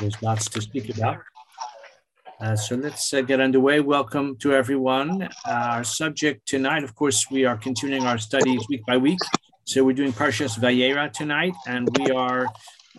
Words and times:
There's 0.00 0.22
lots 0.22 0.48
to 0.50 0.60
speak 0.60 0.96
about. 0.96 1.18
Uh, 2.40 2.54
so 2.54 2.76
let's 2.76 3.12
uh, 3.12 3.20
get 3.20 3.40
underway. 3.40 3.80
Welcome 3.80 4.36
to 4.36 4.54
everyone. 4.54 5.22
Uh, 5.22 5.28
our 5.46 5.84
subject 5.84 6.46
tonight, 6.46 6.84
of 6.84 6.94
course, 6.94 7.26
we 7.32 7.44
are 7.44 7.56
continuing 7.56 8.06
our 8.06 8.18
studies 8.18 8.64
week 8.68 8.86
by 8.86 8.96
week. 8.96 9.18
So 9.64 9.82
we're 9.82 9.96
doing 9.96 10.12
Parshas 10.12 10.56
Vayera 10.56 11.12
tonight, 11.12 11.54
and 11.66 11.88
we 11.98 12.12
are 12.12 12.46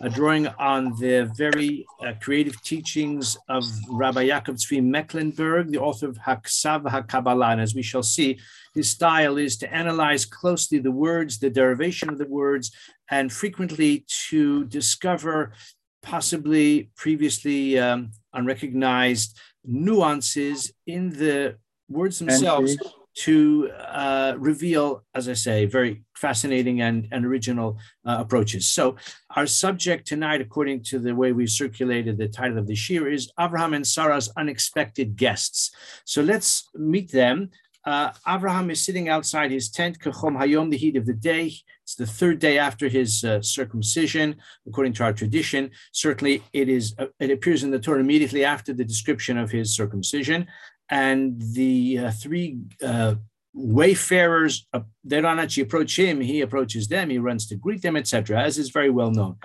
uh, 0.02 0.08
drawing 0.08 0.46
on 0.58 0.94
the 1.00 1.32
very 1.38 1.86
uh, 2.04 2.12
creative 2.20 2.60
teachings 2.62 3.38
of 3.48 3.64
Rabbi 3.88 4.26
Yaakov 4.26 4.56
Tzvi 4.58 4.84
Mecklenburg, 4.84 5.72
the 5.72 5.78
author 5.78 6.06
of 6.06 6.18
Haksav 6.18 6.82
HaKabbalah. 6.82 7.52
And 7.52 7.62
as 7.62 7.74
we 7.74 7.82
shall 7.82 8.02
see, 8.02 8.38
his 8.74 8.90
style 8.90 9.38
is 9.38 9.56
to 9.58 9.74
analyze 9.74 10.26
closely 10.26 10.78
the 10.78 10.92
words, 10.92 11.38
the 11.38 11.50
derivation 11.50 12.10
of 12.10 12.18
the 12.18 12.28
words, 12.28 12.70
and 13.10 13.32
frequently 13.32 14.04
to 14.28 14.64
discover 14.66 15.54
possibly 16.02 16.90
previously 16.96 17.78
um, 17.78 18.10
unrecognized 18.32 19.38
nuances 19.64 20.72
in 20.86 21.10
the 21.10 21.56
words 21.88 22.18
themselves 22.18 22.76
to 23.12 23.70
uh, 23.72 24.34
reveal, 24.38 25.04
as 25.14 25.28
I 25.28 25.32
say, 25.34 25.66
very 25.66 26.02
fascinating 26.14 26.80
and, 26.80 27.08
and 27.10 27.26
original 27.26 27.78
uh, 28.06 28.16
approaches. 28.20 28.68
So, 28.68 28.96
our 29.36 29.46
subject 29.46 30.06
tonight, 30.06 30.40
according 30.40 30.84
to 30.84 30.98
the 30.98 31.14
way 31.14 31.32
we've 31.32 31.50
circulated 31.50 32.16
the 32.16 32.28
title 32.28 32.58
of 32.58 32.66
the 32.66 32.78
year, 32.88 33.10
is 33.10 33.30
Abraham 33.38 33.74
and 33.74 33.86
Sarah's 33.86 34.30
unexpected 34.36 35.16
guests. 35.16 35.70
So, 36.04 36.22
let's 36.22 36.68
meet 36.74 37.10
them. 37.10 37.50
Uh, 37.84 38.12
Abraham 38.28 38.70
is 38.70 38.84
sitting 38.84 39.08
outside 39.08 39.50
his 39.50 39.70
tent, 39.70 39.98
Kachom 39.98 40.36
Hayom, 40.38 40.70
the 40.70 40.76
heat 40.76 40.96
of 40.96 41.06
the 41.06 41.14
day. 41.14 41.52
It's 41.90 41.96
the 41.96 42.06
third 42.06 42.38
day 42.38 42.56
after 42.56 42.86
his 42.88 43.24
uh, 43.24 43.42
circumcision, 43.42 44.36
according 44.64 44.92
to 44.92 45.02
our 45.02 45.12
tradition. 45.12 45.72
Certainly, 45.90 46.44
it 46.52 46.68
is. 46.68 46.94
Uh, 46.96 47.06
it 47.18 47.32
appears 47.32 47.64
in 47.64 47.72
the 47.72 47.80
Torah 47.80 47.98
immediately 47.98 48.44
after 48.44 48.72
the 48.72 48.84
description 48.84 49.36
of 49.36 49.50
his 49.50 49.74
circumcision, 49.74 50.46
and 50.88 51.42
the 51.54 51.98
uh, 51.98 52.10
three 52.12 52.60
uh, 52.80 53.16
wayfarers 53.54 54.68
uh, 54.72 54.82
they 55.02 55.20
don't 55.20 55.40
actually 55.40 55.64
approach 55.64 55.98
him; 55.98 56.20
he 56.20 56.42
approaches 56.42 56.86
them. 56.86 57.10
He 57.10 57.18
runs 57.18 57.48
to 57.48 57.56
greet 57.56 57.82
them, 57.82 57.96
etc., 57.96 58.40
as 58.40 58.56
is 58.56 58.70
very 58.70 58.90
well 58.90 59.10
known 59.10 59.36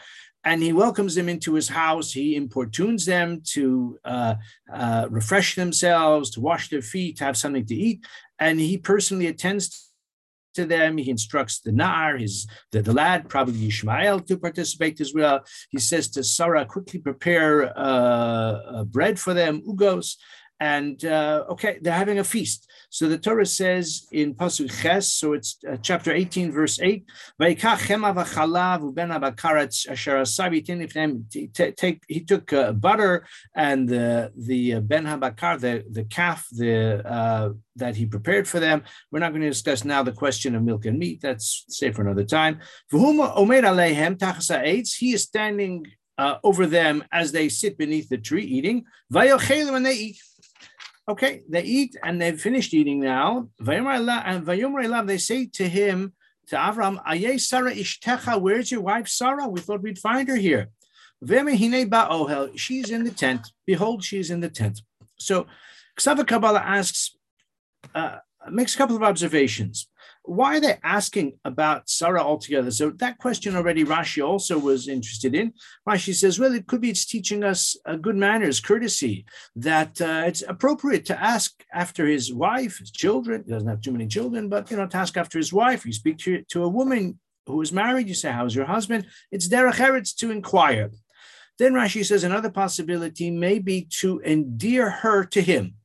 and 0.47 0.61
he 0.61 0.71
welcomes 0.71 1.16
them 1.16 1.27
into 1.27 1.55
his 1.55 1.69
house. 1.69 2.11
He 2.11 2.35
importunes 2.35 3.03
them 3.03 3.41
to 3.53 3.97
uh, 4.05 4.35
refresh 5.09 5.55
themselves, 5.55 6.29
to 6.31 6.39
wash 6.39 6.69
their 6.69 6.83
feet, 6.83 7.17
to 7.17 7.23
have 7.23 7.35
something 7.35 7.66
to 7.66 7.73
eat 7.73 8.05
and 8.39 8.59
he 8.59 8.77
personally 8.77 9.27
attends 9.27 9.91
to 10.55 10.65
them. 10.65 10.97
He 10.97 11.09
instructs 11.09 11.59
the 11.59 11.71
Nar, 11.71 12.17
his 12.17 12.47
the, 12.71 12.81
the 12.81 12.93
lad, 12.93 13.29
probably 13.29 13.67
Ishmael, 13.67 14.21
to 14.21 14.37
participate 14.37 14.99
as 15.01 15.13
well. 15.13 15.43
He 15.69 15.79
says 15.79 16.09
to 16.09 16.23
Sarah, 16.23 16.65
quickly 16.65 16.99
prepare 16.99 17.71
uh, 17.77 18.83
bread 18.85 19.19
for 19.19 19.33
them, 19.33 19.61
ugos. 19.61 20.15
And 20.59 21.03
uh, 21.03 21.45
okay, 21.49 21.79
they're 21.81 21.93
having 21.93 22.19
a 22.19 22.23
feast. 22.23 22.69
So 22.89 23.09
the 23.09 23.17
Torah 23.17 23.45
says 23.45 24.07
in 24.11 24.35
Pasuk 24.35 24.71
Ches, 24.81 25.13
so 25.13 25.33
it's 25.33 25.57
uh, 25.69 25.75
chapter 25.81 26.13
18, 26.13 26.51
verse 26.51 26.79
8, 26.79 27.05
he 32.07 32.21
took 32.21 32.53
uh, 32.53 32.71
butter 32.71 33.27
and 33.55 33.89
the, 33.89 34.31
the 34.37 34.75
uh, 34.75 34.79
ben 34.79 35.05
habakar, 35.05 35.59
the, 35.59 35.83
the 35.91 36.05
calf 36.05 36.47
the, 36.51 37.05
uh, 37.05 37.49
that 37.75 37.97
he 37.97 38.05
prepared 38.05 38.47
for 38.47 38.61
them. 38.61 38.83
We're 39.11 39.19
not 39.19 39.31
going 39.31 39.41
to 39.41 39.49
discuss 39.49 39.83
now 39.83 40.03
the 40.03 40.13
question 40.13 40.55
of 40.55 40.63
milk 40.63 40.85
and 40.85 40.97
meat. 40.97 41.19
That's 41.21 41.65
safe 41.67 41.95
for 41.95 42.03
another 42.03 42.23
time. 42.23 42.61
He 42.91 42.97
is 45.13 45.23
standing 45.23 45.85
uh, 46.17 46.37
over 46.43 46.65
them 46.65 47.03
as 47.11 47.31
they 47.31 47.49
sit 47.49 47.77
beneath 47.77 48.09
the 48.09 48.17
tree 48.17 48.45
eating. 48.45 48.85
And 49.13 49.85
they 49.85 49.93
eat. 49.93 50.17
Okay, 51.07 51.43
they 51.47 51.61
eat 51.61 51.95
and 52.03 52.19
they've 52.19 52.39
finished 52.39 52.73
eating 52.73 52.99
now. 52.99 53.49
And 53.59 55.09
they 55.09 55.17
say 55.17 55.45
to 55.45 55.69
him, 55.69 56.13
to 56.47 56.55
Avram, 56.55 57.01
Aye 57.05 57.38
Sarah 57.38 57.73
Ishtecha, 57.73 58.39
where's 58.39 58.71
your 58.71 58.81
wife 58.81 59.07
Sarah? 59.07 59.47
We 59.47 59.61
thought 59.61 59.81
we'd 59.81 59.99
find 59.99 60.27
her 60.27 60.35
here. 60.35 60.69
She's 62.55 62.89
in 62.89 63.03
the 63.03 63.13
tent. 63.15 63.51
Behold, 63.65 64.03
she's 64.03 64.29
in 64.29 64.41
the 64.41 64.49
tent. 64.49 64.81
So 65.17 65.47
Ksava 65.97 66.27
Kabbalah 66.27 66.59
asks, 66.59 67.15
uh, 67.94 68.17
makes 68.51 68.75
a 68.75 68.77
couple 68.77 68.95
of 68.95 69.03
observations 69.03 69.88
why 70.28 70.58
are 70.58 70.59
they 70.59 70.78
asking 70.84 71.34
about 71.46 71.90
Sarah 71.90 72.22
altogether? 72.22 72.72
So 72.72 72.90
that 72.91 73.18
question 73.18 73.56
already 73.56 73.84
Rashi 73.84 74.25
also 74.25 74.58
was 74.58 74.88
interested 74.88 75.36
in. 75.36 75.53
Rashi 75.88 76.13
says, 76.13 76.40
well, 76.40 76.53
it 76.53 76.68
could 76.68 76.81
be 76.81 76.90
it's 76.90 77.06
teaching 77.06 77.44
us 77.44 77.75
uh, 77.86 77.96
good 77.96 78.16
manners, 78.16 78.59
courtesy, 78.59 79.25
that 79.56 80.02
uh, 80.02 80.24
it's 80.25 80.44
appropriate 80.47 81.06
to 81.06 81.22
ask 81.22 81.63
after 81.74 82.08
his 82.08 82.34
wife, 82.34 82.80
his 82.80 82.91
children. 82.91 83.44
He 83.46 83.52
doesn't 83.52 83.68
have 83.68 83.81
too 83.81 83.91
many 83.91 84.08
children, 84.08 84.50
but 84.50 84.69
you 84.72 84.78
know, 84.78 84.88
to 84.88 84.97
ask 84.97 85.16
after 85.18 85.38
his 85.38 85.53
wife. 85.53 85.86
You 85.86 85.94
speak 85.94 86.18
to, 86.19 86.44
to 86.50 86.63
a 86.63 86.69
woman 86.69 87.19
who 87.46 87.62
is 87.62 87.72
married, 87.72 88.07
you 88.07 88.16
say, 88.16 88.31
how's 88.31 88.56
your 88.56 88.66
husband? 88.66 89.06
It's 89.31 89.47
derech 89.47 89.75
eretz 89.75 90.16
to 90.18 90.31
inquire. 90.31 90.92
Then 91.57 91.74
Rashi 91.74 92.03
says 92.03 92.24
another 92.24 92.50
possibility 92.50 93.31
may 93.31 93.59
be 93.59 93.88
to 94.00 94.22
endear 94.25 94.90
her 94.90 95.24
to 95.25 95.42
him 95.42 95.75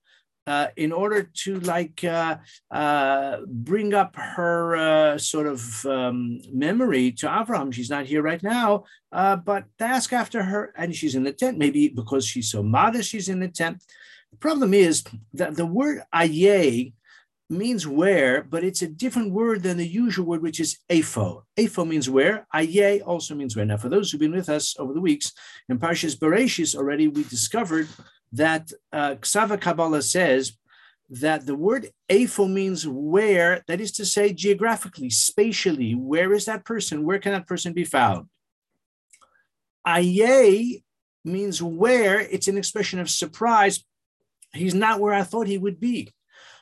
uh, 0.50 0.66
in 0.77 0.91
order 0.91 1.22
to 1.43 1.61
like 1.61 2.03
uh, 2.03 2.37
uh, 2.72 3.37
bring 3.47 3.94
up 3.94 4.16
her 4.16 4.77
uh, 4.77 5.16
sort 5.16 5.47
of 5.47 5.87
um, 5.87 6.41
memory 6.53 7.12
to 7.12 7.27
Avram. 7.27 7.72
She's 7.72 7.91
not 7.91 8.06
here 8.06 8.22
right 8.22 8.43
now, 8.43 8.84
uh, 9.12 9.37
but 9.37 9.65
ask 9.78 10.12
after 10.12 10.43
her, 10.43 10.75
and 10.77 10.94
she's 10.94 11.15
in 11.15 11.22
the 11.22 11.33
tent. 11.33 11.56
Maybe 11.56 11.89
because 11.89 12.27
she's 12.27 12.50
so 12.50 12.65
modest, 12.65 13.10
she's 13.10 13.28
in 13.28 13.39
the 13.39 13.49
tent. 13.49 13.84
The 14.33 14.39
problem 14.39 14.75
is 14.75 15.05
that 15.34 15.55
the 15.55 15.66
word 15.66 16.03
aye 16.12 16.93
means 17.49 17.87
where, 17.87 18.43
but 18.43 18.65
it's 18.65 18.83
a 18.83 18.89
different 18.89 19.33
word 19.33 19.62
than 19.62 19.77
the 19.77 19.87
usual 20.05 20.27
word, 20.27 20.43
which 20.43 20.60
is 20.60 20.78
apho. 20.89 21.43
Apho 21.56 21.87
means 21.87 22.09
where. 22.10 22.47
Aye 22.53 23.03
also 23.06 23.37
means 23.37 23.55
where. 23.55 23.66
Now, 23.66 23.77
for 23.77 23.89
those 23.89 24.10
who've 24.10 24.21
been 24.21 24.39
with 24.41 24.49
us 24.49 24.75
over 24.81 24.93
the 24.94 25.00
weeks, 25.10 25.33
in 25.69 25.78
Parshas 25.78 26.19
Bereshis 26.19 26.75
already, 26.75 27.06
we 27.06 27.22
discovered 27.25 27.89
that 28.32 28.72
uh, 28.92 29.16
Ksava 29.16 29.60
Kabbalah 29.60 30.02
says 30.02 30.56
that 31.10 31.44
the 31.44 31.56
word 31.56 31.88
apho 32.08 32.50
means 32.50 32.86
where, 32.86 33.64
that 33.66 33.80
is 33.80 33.92
to 33.92 34.06
say, 34.06 34.32
geographically, 34.32 35.10
spatially, 35.10 35.92
where 35.94 36.32
is 36.32 36.44
that 36.44 36.64
person? 36.64 37.04
Where 37.04 37.18
can 37.18 37.32
that 37.32 37.48
person 37.48 37.72
be 37.72 37.84
found? 37.84 38.28
Aye 39.84 40.82
means 41.24 41.62
where, 41.62 42.20
it's 42.20 42.48
an 42.48 42.56
expression 42.56 43.00
of 43.00 43.10
surprise. 43.10 43.84
He's 44.52 44.74
not 44.74 45.00
where 45.00 45.14
I 45.14 45.22
thought 45.22 45.47
he 45.47 45.58
would 45.58 45.80
be. 45.80 46.12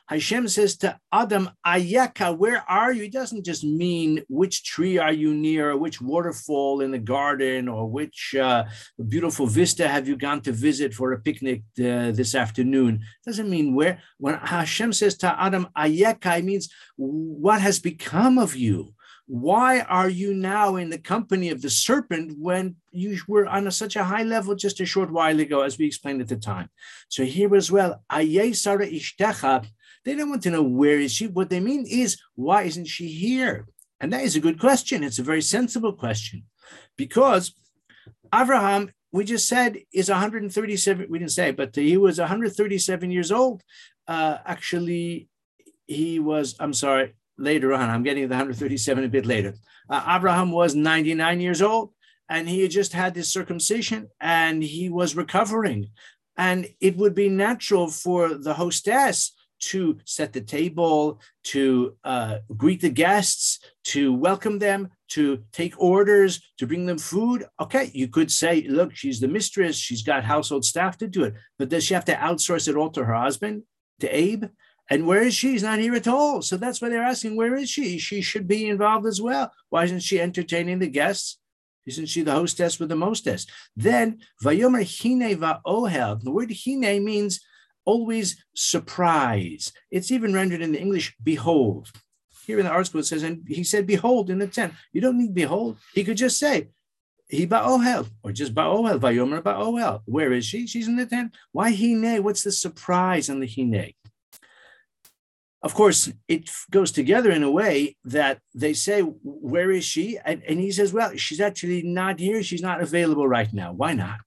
Hashem 0.09 0.47
says 0.47 0.75
to 0.77 0.99
Adam, 1.13 1.51
Ayeka, 1.63 2.35
where 2.35 2.63
are 2.67 2.91
you? 2.91 3.03
It 3.03 3.11
doesn't 3.11 3.45
just 3.45 3.63
mean 3.63 4.23
which 4.27 4.63
tree 4.63 4.97
are 4.97 5.13
you 5.13 5.35
near, 5.35 5.69
or 5.69 5.77
which 5.77 6.01
waterfall 6.01 6.81
in 6.81 6.89
the 6.89 6.97
garden, 6.97 7.67
or 7.67 7.85
which 7.85 8.33
uh, 8.33 8.63
beautiful 9.07 9.45
vista 9.45 9.87
have 9.87 10.07
you 10.07 10.17
gone 10.17 10.41
to 10.41 10.51
visit 10.51 10.95
for 10.95 11.13
a 11.13 11.19
picnic 11.19 11.61
uh, 11.77 12.09
this 12.09 12.33
afternoon. 12.33 12.95
It 12.95 13.29
doesn't 13.29 13.51
mean 13.51 13.75
where. 13.75 14.01
When 14.17 14.33
Hashem 14.33 14.93
says 14.93 15.15
to 15.17 15.39
Adam, 15.39 15.67
Ayeka, 15.77 16.39
it 16.39 16.43
means 16.43 16.69
what 16.95 17.61
has 17.61 17.77
become 17.79 18.39
of 18.39 18.55
you. 18.55 18.95
Why 19.27 19.81
are 19.81 20.09
you 20.09 20.33
now 20.33 20.77
in 20.77 20.89
the 20.89 20.97
company 20.97 21.51
of 21.51 21.61
the 21.61 21.69
serpent 21.69 22.35
when 22.39 22.77
you 22.91 23.19
were 23.27 23.45
on 23.45 23.67
a, 23.67 23.71
such 23.71 23.95
a 23.95 24.03
high 24.03 24.23
level 24.23 24.55
just 24.55 24.79
a 24.79 24.87
short 24.87 25.11
while 25.11 25.39
ago, 25.39 25.61
as 25.61 25.77
we 25.77 25.85
explained 25.85 26.19
at 26.19 26.29
the 26.29 26.35
time? 26.35 26.71
So 27.09 27.25
here 27.25 27.55
as 27.55 27.71
well, 27.71 28.03
Aye 28.09 28.53
Sarah 28.53 28.87
Ishtecha, 28.87 29.67
they 30.09 30.15
don't 30.15 30.29
want 30.29 30.41
to 30.43 30.49
know 30.49 30.63
where 30.63 30.99
is 30.99 31.13
she. 31.13 31.27
What 31.27 31.51
they 31.51 31.59
mean 31.59 31.85
is, 31.87 32.17
why 32.33 32.63
isn't 32.63 32.85
she 32.85 33.07
here? 33.09 33.67
And 33.99 34.11
that 34.11 34.23
is 34.23 34.35
a 34.35 34.39
good 34.39 34.59
question. 34.59 35.03
It's 35.03 35.19
a 35.19 35.23
very 35.23 35.43
sensible 35.43 35.93
question 35.93 36.45
because 36.97 37.53
Abraham, 38.33 38.91
we 39.11 39.23
just 39.23 39.47
said, 39.47 39.77
is 39.93 40.09
137. 40.09 41.05
We 41.11 41.19
didn't 41.19 41.31
say, 41.31 41.51
but 41.51 41.75
he 41.75 41.95
was 41.95 42.17
137 42.17 43.11
years 43.11 43.31
old. 43.31 43.61
Uh, 44.07 44.39
actually, 44.45 45.29
he 45.85 46.19
was, 46.19 46.55
I'm 46.59 46.73
sorry, 46.73 47.13
later 47.37 47.71
on, 47.73 47.87
I'm 47.87 48.03
getting 48.03 48.23
the 48.23 48.29
137 48.29 49.03
a 49.03 49.09
bit 49.09 49.27
later. 49.27 49.53
Uh, 49.87 50.15
Abraham 50.17 50.51
was 50.51 50.73
99 50.73 51.39
years 51.39 51.61
old 51.61 51.93
and 52.29 52.49
he 52.49 52.61
had 52.61 52.71
just 52.71 52.93
had 52.93 53.13
this 53.13 53.31
circumcision 53.31 54.09
and 54.19 54.63
he 54.63 54.89
was 54.89 55.15
recovering. 55.15 55.89
And 56.35 56.67
it 56.79 56.97
would 56.97 57.13
be 57.13 57.29
natural 57.29 57.89
for 57.89 58.33
the 58.33 58.55
hostess 58.55 59.33
to 59.59 59.97
set 60.05 60.33
the 60.33 60.41
table, 60.41 61.19
to 61.43 61.95
uh, 62.03 62.37
greet 62.57 62.81
the 62.81 62.89
guests, 62.89 63.59
to 63.85 64.13
welcome 64.13 64.59
them, 64.59 64.89
to 65.09 65.43
take 65.51 65.79
orders, 65.79 66.41
to 66.57 66.67
bring 66.67 66.85
them 66.85 66.97
food. 66.97 67.45
Okay, 67.59 67.91
you 67.93 68.07
could 68.07 68.31
say, 68.31 68.65
look, 68.67 68.95
she's 68.95 69.19
the 69.19 69.27
mistress, 69.27 69.75
she's 69.75 70.03
got 70.03 70.23
household 70.23 70.65
staff 70.65 70.97
to 70.97 71.07
do 71.07 71.23
it, 71.23 71.33
but 71.57 71.69
does 71.69 71.83
she 71.83 71.93
have 71.93 72.05
to 72.05 72.15
outsource 72.15 72.67
it 72.67 72.75
all 72.75 72.89
to 72.91 73.03
her 73.03 73.15
husband, 73.15 73.63
to 73.99 74.07
Abe? 74.07 74.45
And 74.91 75.05
where 75.05 75.21
is 75.21 75.35
she? 75.35 75.53
She's 75.53 75.63
not 75.63 75.79
here 75.79 75.93
at 75.93 76.07
all. 76.07 76.41
So 76.41 76.57
that's 76.57 76.81
why 76.81 76.89
they're 76.89 77.03
asking, 77.03 77.35
where 77.35 77.55
is 77.55 77.69
she? 77.69 77.99
She 77.99 78.21
should 78.21 78.47
be 78.47 78.67
involved 78.67 79.05
as 79.05 79.21
well. 79.21 79.51
Why 79.69 79.83
isn't 79.83 79.99
she 79.99 80.19
entertaining 80.19 80.79
the 80.79 80.87
guests? 80.87 81.37
Isn't 81.85 82.07
she 82.07 82.23
the 82.23 82.33
hostess 82.33 82.79
with 82.79 82.89
the 82.89 82.95
mostess? 82.95 83.45
Then 83.75 84.19
Vayomer 84.43 84.83
Hine 84.83 85.37
Va'ohel. 85.37 86.21
The 86.21 86.31
word 86.31 86.51
Hine 86.65 87.03
means 87.03 87.39
always 87.89 88.27
surprise. 88.53 89.71
It's 89.89 90.11
even 90.11 90.33
rendered 90.33 90.61
in 90.61 90.71
the 90.73 90.81
English 90.85 91.15
behold. 91.23 91.91
Here 92.45 92.59
in 92.59 92.65
the 92.65 92.71
article 92.71 92.99
it 92.99 93.07
says, 93.07 93.23
and 93.23 93.35
he 93.47 93.63
said, 93.63 93.87
behold 93.87 94.29
in 94.29 94.39
the 94.39 94.47
tent. 94.47 94.73
You 94.93 95.01
don't 95.01 95.17
need 95.17 95.33
behold. 95.33 95.77
He 95.93 96.03
could 96.03 96.17
just 96.17 96.37
say, 96.39 96.69
he 97.27 97.45
ba'ohel, 97.45 98.07
or 98.23 98.31
just 98.31 98.53
ba'ohel, 98.55 98.99
vayomer 98.99 99.41
ba'ohel. 99.41 100.01
Where 100.05 100.31
is 100.33 100.45
she? 100.45 100.67
She's 100.67 100.87
in 100.87 100.97
the 100.97 101.05
tent. 101.05 101.35
Why 101.51 101.69
hine? 101.71 102.23
What's 102.23 102.43
the 102.43 102.51
surprise 102.51 103.29
on 103.29 103.39
the 103.39 103.47
hine? 103.55 103.93
Of 105.61 105.73
course, 105.73 106.11
it 106.27 106.49
goes 106.71 106.91
together 106.91 107.31
in 107.31 107.43
a 107.43 107.51
way 107.51 107.97
that 108.05 108.39
they 108.55 108.73
say, 108.73 109.01
Where 109.01 109.71
is 109.71 109.85
she? 109.93 110.17
And, 110.23 110.41
and 110.47 110.59
he 110.59 110.71
says, 110.71 110.93
Well, 110.93 111.11
she's 111.17 111.41
actually 111.41 111.81
not 111.83 112.19
here. 112.19 112.41
She's 112.41 112.67
not 112.69 112.81
available 112.81 113.27
right 113.27 113.51
now. 113.53 113.73
Why 113.73 113.93
not? 113.93 114.21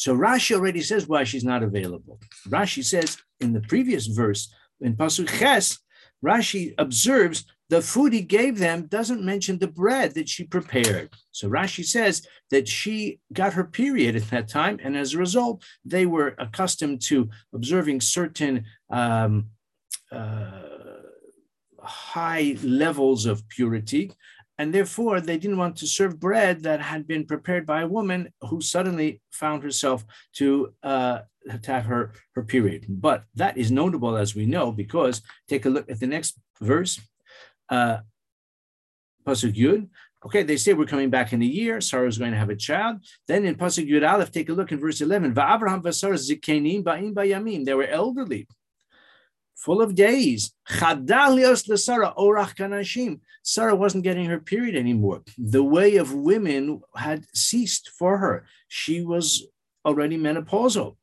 So 0.00 0.16
Rashi 0.16 0.56
already 0.56 0.80
says 0.80 1.06
why 1.06 1.24
she's 1.24 1.44
not 1.44 1.62
available. 1.62 2.18
Rashi 2.48 2.82
says 2.82 3.18
in 3.38 3.52
the 3.52 3.60
previous 3.60 4.06
verse, 4.06 4.50
in 4.80 4.96
Pasuk 4.96 5.28
Ches, 5.28 5.78
Rashi 6.24 6.72
observes 6.78 7.44
the 7.68 7.82
food 7.82 8.14
he 8.14 8.22
gave 8.22 8.56
them 8.58 8.86
doesn't 8.86 9.22
mention 9.22 9.58
the 9.58 9.68
bread 9.68 10.14
that 10.14 10.26
she 10.26 10.44
prepared. 10.44 11.10
So 11.32 11.50
Rashi 11.50 11.84
says 11.84 12.26
that 12.50 12.66
she 12.66 13.20
got 13.34 13.52
her 13.52 13.64
period 13.64 14.16
at 14.16 14.30
that 14.30 14.48
time, 14.48 14.80
and 14.82 14.96
as 14.96 15.12
a 15.12 15.18
result, 15.18 15.62
they 15.84 16.06
were 16.06 16.34
accustomed 16.38 17.02
to 17.02 17.28
observing 17.52 18.00
certain 18.00 18.64
um, 18.88 19.50
uh, 20.10 20.62
high 21.82 22.56
levels 22.62 23.26
of 23.26 23.46
purity, 23.50 24.12
and 24.60 24.74
therefore 24.74 25.16
they 25.22 25.38
didn't 25.42 25.62
want 25.64 25.74
to 25.78 25.86
serve 25.86 26.20
bread 26.28 26.54
that 26.64 26.80
had 26.92 27.02
been 27.12 27.24
prepared 27.32 27.64
by 27.72 27.78
a 27.80 27.92
woman 27.98 28.20
who 28.48 28.60
suddenly 28.74 29.10
found 29.42 29.62
herself 29.62 30.04
to 30.38 30.46
uh, 30.92 31.18
to 31.64 31.72
have 31.76 31.86
her 31.92 32.02
her 32.34 32.44
period. 32.54 32.82
But 33.06 33.24
that 33.40 33.54
is 33.62 33.68
notable, 33.82 34.14
as 34.24 34.30
we 34.38 34.44
know, 34.54 34.66
because 34.82 35.22
take 35.48 35.64
a 35.64 35.70
look 35.74 35.86
at 35.90 35.98
the 36.02 36.10
next 36.16 36.32
verse, 36.72 37.00
uh, 37.76 37.96
pasuk 39.26 39.54
yud. 39.62 39.88
Okay, 40.26 40.42
they 40.42 40.58
say 40.58 40.74
we're 40.74 40.94
coming 40.94 41.08
back 41.16 41.28
in 41.32 41.40
a 41.40 41.52
year. 41.60 41.80
Sarah 41.80 42.10
is 42.12 42.18
going 42.22 42.34
to 42.36 42.42
have 42.42 42.50
a 42.50 42.62
child. 42.68 42.94
Then 43.28 43.46
in 43.48 43.54
pasuk 43.54 43.88
yud 43.92 44.04
aleph, 44.12 44.30
take 44.30 44.50
a 44.50 44.56
look 44.58 44.70
in 44.72 44.78
verse 44.78 45.00
eleven. 45.00 45.30
Va'avraham 45.40 45.80
v'Sarah 45.86 46.20
zikenim 46.28 46.84
ba'im 46.84 47.14
ba'yamim. 47.14 47.64
They 47.64 47.76
were 47.80 47.90
elderly 48.00 48.42
full 49.64 49.80
of 49.80 49.94
days. 49.94 50.52
Sarah 51.86 52.12
Sarah 53.42 53.74
wasn't 53.74 54.04
getting 54.04 54.26
her 54.26 54.38
period 54.38 54.76
anymore. 54.76 55.22
The 55.38 55.62
way 55.62 55.96
of 55.96 56.14
women 56.14 56.82
had 56.94 57.24
ceased 57.34 57.90
for 57.90 58.18
her. 58.18 58.44
She 58.68 59.02
was 59.02 59.46
already 59.84 60.18
menopausal. 60.18 60.96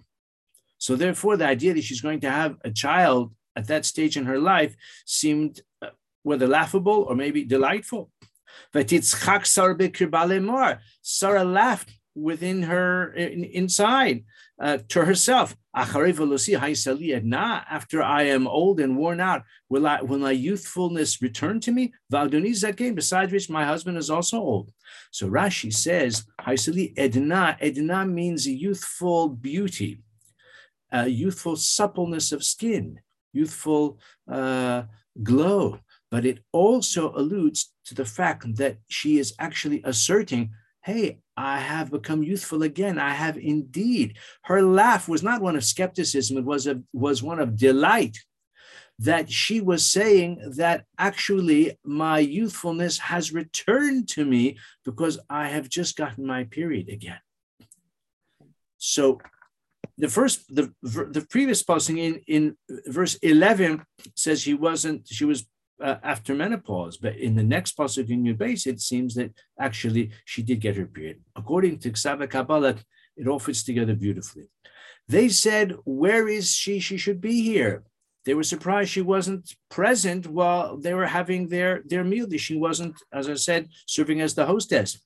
So 0.78 0.96
therefore, 0.96 1.38
the 1.38 1.48
idea 1.48 1.74
that 1.74 1.84
she's 1.84 2.02
going 2.02 2.20
to 2.22 2.30
have 2.32 2.58
a 2.64 2.72
child 2.72 3.34
at 3.56 3.68
that 3.68 3.86
stage 3.86 4.18
in 4.18 4.26
her 4.26 4.40
life 4.40 4.76
seemed 5.06 5.62
uh, 5.82 5.90
whether 6.24 6.48
laughable 6.48 7.06
or 7.10 7.16
maybe 7.16 7.44
delightful. 7.44 8.12
Sarah 11.02 11.44
laughed 11.44 11.92
within 12.18 12.64
her 12.64 13.12
inside 13.14 14.26
uh, 14.60 14.80
to 14.90 15.06
herself. 15.06 15.56
After 17.70 18.02
I 18.02 18.24
am 18.24 18.48
old 18.48 18.80
and 18.80 18.98
worn 18.98 19.20
out, 19.20 19.44
will, 19.70 19.86
I, 19.86 20.02
will 20.02 20.18
my 20.18 20.32
youthfulness 20.32 21.22
return 21.22 21.60
to 21.62 21.72
me? 21.72 21.94
Besides 22.10 23.32
which, 23.32 23.50
my 23.50 23.66
husband 23.66 23.98
is 23.98 24.10
also 24.10 24.40
old. 24.40 24.72
So 25.12 25.30
Rashi 25.30 25.72
says, 25.72 26.26
Edna. 26.98 27.58
Edna 27.62 28.06
means 28.06 28.48
youthful 28.48 29.30
beauty, 29.30 30.02
uh, 30.92 31.04
youthful 31.04 31.56
suppleness 31.56 32.32
of 32.32 32.44
skin, 32.44 33.00
youthful 33.34 34.00
uh, 34.32 34.84
glow. 35.22 35.80
But 36.10 36.26
it 36.26 36.40
also 36.54 37.14
alludes 37.14 37.74
to 37.86 37.94
the 37.94 38.06
fact 38.06 38.56
that 38.56 38.78
she 38.88 39.20
is 39.20 39.36
actually 39.40 39.82
asserting 39.84 40.52
hey, 40.88 41.20
I 41.38 41.60
have 41.60 41.92
become 41.92 42.24
youthful 42.24 42.64
again. 42.64 42.98
I 42.98 43.12
have 43.14 43.38
indeed. 43.38 44.18
Her 44.44 44.64
laugh 44.64 45.08
was 45.08 45.22
not 45.22 45.42
one 45.42 45.56
of 45.56 45.64
skepticism, 45.64 46.38
it 46.38 46.44
was, 46.44 46.66
a, 46.68 46.82
was 46.92 47.22
one 47.22 47.40
of 47.40 47.56
delight 47.56 48.18
that 49.00 49.32
she 49.32 49.62
was 49.62 49.86
saying 49.86 50.54
that 50.56 50.84
actually 50.98 51.78
my 51.84 52.18
youthfulness 52.18 52.98
has 52.98 53.32
returned 53.32 54.10
to 54.10 54.26
me 54.26 54.58
because 54.84 55.20
I 55.30 55.50
have 55.50 55.70
just 55.70 55.96
gotten 55.96 56.26
my 56.26 56.46
period 56.46 56.90
again. 56.90 57.20
So 58.80 59.20
the 59.98 60.08
first 60.08 60.54
the 60.54 60.74
the 60.82 61.26
previous 61.30 61.64
passing 61.64 61.98
in 61.98 62.22
in 62.28 62.58
verse 62.88 63.16
11 63.16 63.84
says 64.16 64.44
he 64.44 64.54
wasn't 64.54 65.08
she 65.08 65.26
was 65.26 65.46
uh, 65.82 65.96
after 66.04 66.34
menopause. 66.34 66.98
But 66.98 67.18
in 67.18 67.36
the 67.36 67.44
next 67.44 67.78
pasuk 67.78 68.10
in 68.10 68.24
Yud 68.24 68.38
Beis, 68.38 68.68
it 68.68 68.82
seems 68.82 69.16
that 69.16 69.32
actually 69.60 70.12
she 70.26 70.42
did 70.44 70.60
get 70.60 70.76
her 70.78 70.86
period. 70.86 71.22
According 71.36 71.80
to 71.80 71.92
Ksava 71.92 72.30
Kabbalah, 72.30 72.76
it 73.16 73.28
all 73.28 73.40
fits 73.40 73.64
together 73.64 73.96
beautifully. 73.96 74.46
They 75.08 75.30
said, 75.30 75.76
"Where 75.86 76.28
is 76.28 76.52
she? 76.52 76.80
She 76.80 76.98
should 76.98 77.22
be 77.22 77.42
here." 77.42 77.84
They 78.26 78.34
were 78.34 78.44
surprised 78.44 78.92
she 78.92 79.02
wasn't 79.02 79.56
present 79.70 80.28
while 80.28 80.78
they 80.78 80.94
were 80.94 81.06
having 81.06 81.48
their 81.48 81.82
their 81.86 82.04
meal. 82.04 82.28
She 82.38 82.58
wasn't, 82.58 82.96
as 83.14 83.30
I 83.30 83.36
said, 83.36 83.70
serving 83.86 84.20
as 84.22 84.36
the 84.36 84.46
hostess. 84.46 85.00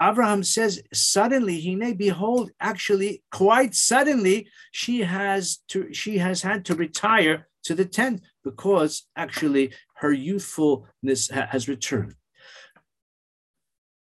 Abraham 0.00 0.44
says, 0.44 0.80
suddenly, 0.92 1.60
Hine, 1.60 1.94
behold, 1.94 2.52
actually, 2.60 3.22
quite 3.32 3.74
suddenly, 3.74 4.48
she 4.70 5.00
has 5.00 5.58
to 5.68 5.92
she 5.92 6.18
has 6.18 6.42
had 6.42 6.64
to 6.66 6.74
retire 6.74 7.48
to 7.64 7.74
the 7.74 7.84
tent 7.84 8.22
because 8.44 9.06
actually 9.16 9.72
her 9.98 10.12
youthfulness 10.12 11.30
ha- 11.30 11.48
has 11.50 11.68
returned. 11.68 12.14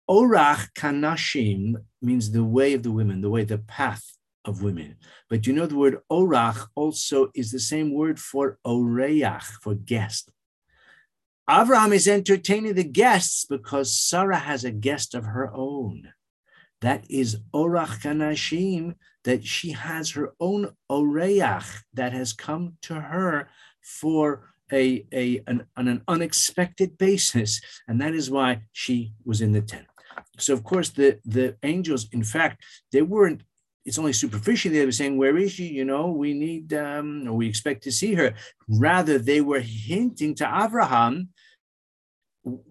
Orach 0.08 0.68
kanashim 0.74 1.76
means 2.02 2.30
the 2.30 2.44
way 2.44 2.74
of 2.74 2.82
the 2.82 2.92
women, 2.92 3.20
the 3.20 3.30
way, 3.30 3.44
the 3.44 3.58
path 3.58 4.04
of 4.44 4.62
women. 4.62 4.96
But 5.30 5.46
you 5.46 5.52
know 5.52 5.66
the 5.66 5.76
word 5.76 5.98
orach 6.10 6.66
also 6.74 7.30
is 7.34 7.50
the 7.50 7.58
same 7.58 7.92
word 7.92 8.20
for 8.20 8.58
oreach, 8.66 9.44
for 9.62 9.74
guest. 9.74 10.30
Avraham 11.48 11.94
is 11.94 12.08
entertaining 12.08 12.74
the 12.74 12.84
guests 12.84 13.44
because 13.44 13.96
Sarah 13.96 14.38
has 14.38 14.64
a 14.64 14.70
guest 14.70 15.14
of 15.14 15.24
her 15.24 15.50
own. 15.54 16.12
That 16.80 17.04
is 17.10 17.38
orach 17.54 18.02
kanashim, 18.02 18.94
that 19.24 19.44
she 19.44 19.72
has 19.72 20.10
her 20.12 20.34
own 20.38 20.72
oreach 20.90 21.82
that 21.94 22.12
has 22.12 22.32
come 22.32 22.74
to 22.82 22.94
her 22.94 23.48
for 23.82 24.53
a, 24.72 25.06
a 25.12 25.42
an, 25.46 25.66
on 25.76 25.88
an 25.88 26.02
unexpected 26.08 26.96
basis, 26.98 27.60
and 27.88 28.00
that 28.00 28.14
is 28.14 28.30
why 28.30 28.62
she 28.72 29.12
was 29.24 29.40
in 29.40 29.52
the 29.52 29.62
tent. 29.62 29.86
So 30.38 30.52
of 30.52 30.64
course 30.64 30.90
the 30.90 31.18
the 31.24 31.56
angels, 31.62 32.08
in 32.12 32.24
fact, 32.24 32.62
they 32.92 33.02
weren't. 33.02 33.42
It's 33.84 33.98
only 33.98 34.14
superficially 34.14 34.78
they 34.78 34.86
were 34.86 34.92
saying, 34.92 35.18
"Where 35.18 35.36
is 35.36 35.52
she?" 35.52 35.66
You 35.66 35.84
know, 35.84 36.10
we 36.10 36.32
need 36.32 36.72
um, 36.72 37.28
or 37.28 37.34
we 37.34 37.48
expect 37.48 37.82
to 37.84 37.92
see 37.92 38.14
her. 38.14 38.34
Rather, 38.68 39.18
they 39.18 39.40
were 39.40 39.60
hinting 39.60 40.34
to 40.36 40.64
Abraham. 40.64 41.28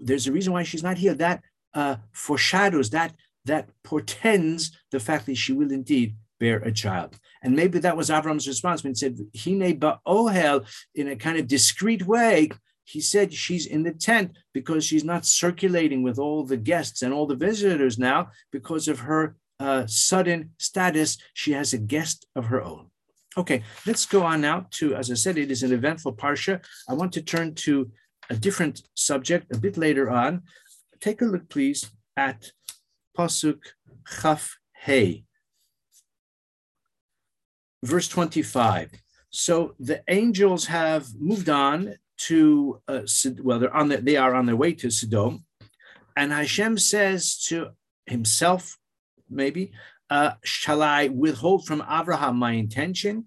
There's 0.02 0.28
a 0.28 0.32
reason 0.32 0.54
why 0.54 0.64
she's 0.64 0.84
not 0.84 0.98
here. 0.98 1.14
That 1.14 1.44
uh, 1.74 1.98
foreshadows 2.14 2.90
that 2.92 3.14
that 3.46 3.70
portends 3.84 4.72
the 4.92 5.00
fact 5.00 5.26
that 5.26 5.36
she 5.36 5.54
will 5.54 5.72
indeed 5.72 6.16
bear 6.44 6.58
a 6.58 6.74
child. 6.74 7.18
And 7.42 7.56
maybe 7.56 7.80
that 7.80 7.96
was 7.96 8.10
Avram's 8.10 8.50
response 8.50 8.84
when 8.84 8.92
he 8.92 8.98
said, 9.04 9.18
Hine 9.44 9.80
ba'ohel, 9.80 10.68
in 10.94 11.08
a 11.08 11.16
kind 11.16 11.38
of 11.38 11.48
discreet 11.48 12.06
way. 12.06 12.50
He 12.84 13.00
said 13.00 13.34
she's 13.34 13.66
in 13.66 13.84
the 13.84 13.94
tent 13.94 14.30
because 14.54 14.84
she's 14.84 15.06
not 15.06 15.26
circulating 15.26 16.04
with 16.04 16.20
all 16.20 16.44
the 16.44 16.58
guests 16.72 17.02
and 17.02 17.14
all 17.14 17.28
the 17.28 17.44
visitors 17.48 17.98
now 17.98 18.20
because 18.52 18.90
of 18.90 19.00
her 19.00 19.38
uh, 19.62 19.88
sudden 19.88 20.52
status. 20.58 21.18
She 21.34 21.54
has 21.54 21.72
a 21.72 21.78
guest 21.96 22.28
of 22.36 22.44
her 22.52 22.62
own. 22.62 22.88
Okay, 23.38 23.64
let's 23.88 24.06
go 24.06 24.24
on 24.24 24.42
now 24.42 24.68
to, 24.78 24.96
as 24.96 25.10
I 25.10 25.14
said, 25.14 25.38
it 25.38 25.50
is 25.50 25.64
an 25.64 25.72
eventful 25.72 26.16
parsha. 26.24 26.56
I 26.90 26.94
want 26.94 27.14
to 27.14 27.22
turn 27.22 27.56
to 27.68 27.90
a 28.30 28.36
different 28.36 28.84
subject 28.96 29.56
a 29.56 29.58
bit 29.58 29.78
later 29.78 30.10
on. 30.10 30.42
Take 31.00 31.22
a 31.22 31.26
look, 31.26 31.48
please, 31.48 31.90
at 32.18 32.52
Pasuk 33.18 33.62
Chaf 34.06 34.58
Hey 34.74 35.24
verse 37.84 38.08
25. 38.08 38.92
So 39.30 39.76
the 39.80 40.04
angels 40.08 40.66
have 40.68 41.08
moved 41.20 41.50
on 41.50 41.96
to, 42.18 42.82
uh, 42.88 43.02
well, 43.42 43.60
they're 43.60 43.76
on 43.76 43.90
the, 43.90 43.98
they 43.98 44.16
are 44.16 44.34
on 44.36 44.46
their 44.46 44.56
way 44.56 44.74
to 44.74 44.90
Sodom. 44.90 45.46
And 46.16 46.32
Hashem 46.32 46.78
says 46.78 47.38
to 47.48 47.72
himself, 48.06 48.78
maybe, 49.30 49.72
uh, 50.10 50.34
shall 50.44 50.82
I 50.84 51.08
withhold 51.08 51.66
from 51.66 51.84
Abraham 51.90 52.38
my 52.38 52.52
intention, 52.52 53.26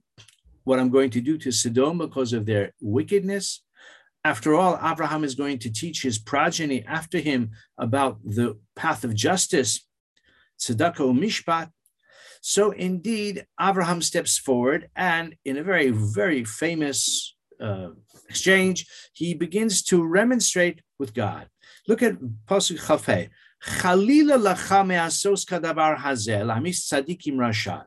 what 0.64 0.78
I'm 0.78 0.90
going 0.90 1.10
to 1.10 1.20
do 1.20 1.36
to 1.38 1.50
Sodom 1.50 1.98
because 1.98 2.32
of 2.32 2.46
their 2.46 2.72
wickedness? 2.80 3.62
After 4.24 4.54
all, 4.54 4.78
Abraham 4.82 5.24
is 5.24 5.34
going 5.34 5.58
to 5.60 5.70
teach 5.70 6.02
his 6.02 6.18
progeny 6.18 6.84
after 6.86 7.18
him 7.18 7.50
about 7.78 8.18
the 8.24 8.58
path 8.74 9.04
of 9.04 9.14
justice, 9.14 9.86
tzedakah 10.60 11.16
mishpat. 11.16 11.70
So 12.48 12.70
indeed, 12.70 13.44
Abraham 13.60 14.00
steps 14.00 14.38
forward 14.38 14.88
and 14.94 15.34
in 15.44 15.56
a 15.56 15.64
very, 15.64 15.90
very 15.90 16.44
famous 16.44 17.34
uh, 17.60 17.88
exchange, 18.28 18.86
he 19.14 19.34
begins 19.34 19.82
to 19.90 20.06
remonstrate 20.06 20.80
with 20.96 21.12
God. 21.12 21.48
Look 21.88 22.04
at 22.04 22.14
Pasuk 22.48 22.86
Chaf 22.86 23.06
Hey. 23.06 23.30
Chalila 23.64 24.38
lacha 24.40 24.86
me'asos 24.86 25.44
kadavar 25.44 25.98
hazel, 25.98 26.52
amis 26.52 26.88
tzadikim 26.88 27.34
rashad. 27.34 27.86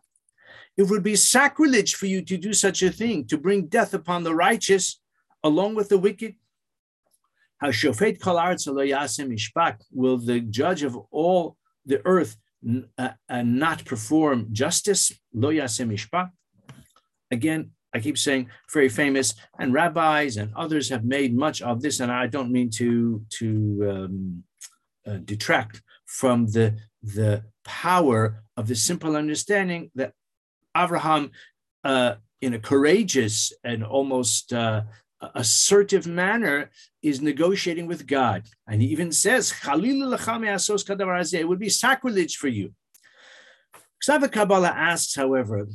It 0.75 0.83
would 0.89 1.03
be 1.03 1.15
sacrilege 1.15 1.95
for 1.95 2.07
you 2.07 2.21
to 2.23 2.35
do 2.35 2.51
such 2.51 2.83
a 2.83 2.91
thing, 2.91 3.27
to 3.27 3.37
bring 3.37 3.67
death 3.67 3.93
upon 3.93 4.25
the 4.25 4.35
righteous 4.35 4.99
along 5.41 5.75
with 5.75 5.87
the 5.87 5.97
wicked. 5.97 6.35
How 7.59 7.69
Shofeit 7.69 8.19
Kalar 8.19 8.55
Yasem 8.57 9.33
Ishpak 9.33 9.77
will 9.93 10.17
the 10.17 10.41
judge 10.41 10.83
of 10.83 10.97
all 11.11 11.55
the 11.85 12.01
earth 12.05 12.35
uh, 12.97 13.09
uh, 13.27 13.41
not 13.43 13.85
perform 13.85 14.47
justice? 14.51 15.13
Loya 15.35 15.65
semishpa. 15.65 16.31
Again, 17.31 17.71
I 17.93 17.99
keep 17.99 18.17
saying 18.17 18.49
very 18.71 18.89
famous, 18.89 19.33
and 19.59 19.73
rabbis 19.73 20.37
and 20.37 20.53
others 20.55 20.89
have 20.89 21.05
made 21.05 21.35
much 21.35 21.61
of 21.61 21.81
this, 21.81 21.99
and 21.99 22.11
I 22.11 22.27
don't 22.27 22.51
mean 22.51 22.69
to 22.71 23.23
to 23.39 23.47
um, 23.91 24.43
uh, 25.07 25.17
detract 25.25 25.81
from 26.05 26.47
the 26.47 26.77
the 27.01 27.43
power 27.63 28.43
of 28.57 28.67
the 28.67 28.75
simple 28.75 29.15
understanding 29.15 29.91
that 29.95 30.13
Abraham, 30.75 31.31
uh, 31.83 32.15
in 32.41 32.53
a 32.53 32.59
courageous 32.59 33.53
and 33.63 33.83
almost 33.83 34.53
uh, 34.53 34.81
assertive 35.21 36.07
manner, 36.07 36.69
is 37.01 37.21
negotiating 37.21 37.87
with 37.87 38.07
God. 38.07 38.43
And 38.67 38.81
he 38.81 38.87
even 38.89 39.11
says, 39.11 39.53
It 39.63 41.47
would 41.47 41.59
be 41.59 41.69
sacrilege 41.69 42.37
for 42.37 42.47
you. 42.47 42.73
Ksava 44.03 44.27
Havdalah 44.27 44.73
asks, 44.75 45.15
however, 45.15 45.67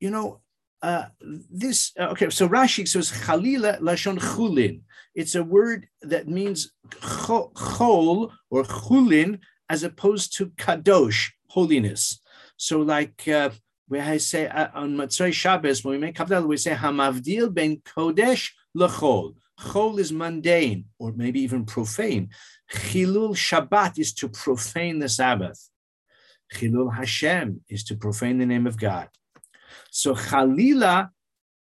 you 0.00 0.10
know, 0.10 0.40
uh, 0.80 1.06
this, 1.20 1.92
uh, 1.98 2.04
okay, 2.10 2.30
so 2.30 2.48
Rashi 2.48 2.86
says, 2.86 3.10
Chalila 3.10 3.80
Lashon 3.80 4.18
Chulin. 4.18 4.82
It's 5.14 5.34
a 5.34 5.42
word 5.42 5.88
that 6.02 6.28
means 6.28 6.72
chol 6.90 8.30
or 8.50 8.62
chulin 8.62 9.40
as 9.68 9.82
opposed 9.82 10.36
to 10.36 10.46
kadosh, 10.50 11.30
holiness. 11.48 12.20
So, 12.56 12.80
like, 12.80 13.26
uh, 13.26 13.50
where 13.88 14.02
I 14.02 14.18
say 14.18 14.46
uh, 14.46 14.68
on 14.74 14.96
Motzei 14.96 15.32
Shabbos, 15.32 15.82
when 15.82 15.92
we 15.92 15.98
make 15.98 16.14
Kabbalah, 16.14 16.46
we 16.46 16.56
say 16.56 16.74
Hamavdil 16.74 17.52
ben 17.52 17.78
Kodesh 17.78 18.50
lechol. 18.76 19.34
Chol 19.60 19.98
is 19.98 20.12
mundane 20.12 20.84
or 20.98 21.12
maybe 21.12 21.40
even 21.40 21.64
profane. 21.64 22.30
Chilul 22.70 23.34
Shabbat 23.34 23.98
is 23.98 24.12
to 24.14 24.28
profane 24.28 25.00
the 25.00 25.08
Sabbath. 25.08 25.68
Chilul 26.54 26.94
Hashem 26.94 27.60
is 27.68 27.82
to 27.84 27.96
profane 27.96 28.38
the 28.38 28.46
name 28.46 28.66
of 28.66 28.78
God. 28.78 29.08
So 29.90 30.14
Chalila 30.14 31.10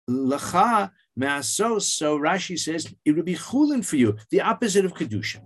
Lacha 0.09 0.91
Me'asos, 1.15 1.93
so 1.93 2.17
Rashi 2.17 2.57
says 2.57 2.93
it 3.05 3.11
would 3.11 3.25
be 3.25 3.35
chulin 3.35 3.85
for 3.85 3.97
you, 3.97 4.17
the 4.31 4.41
opposite 4.41 4.85
of 4.85 4.93
Kedusha. 4.93 5.41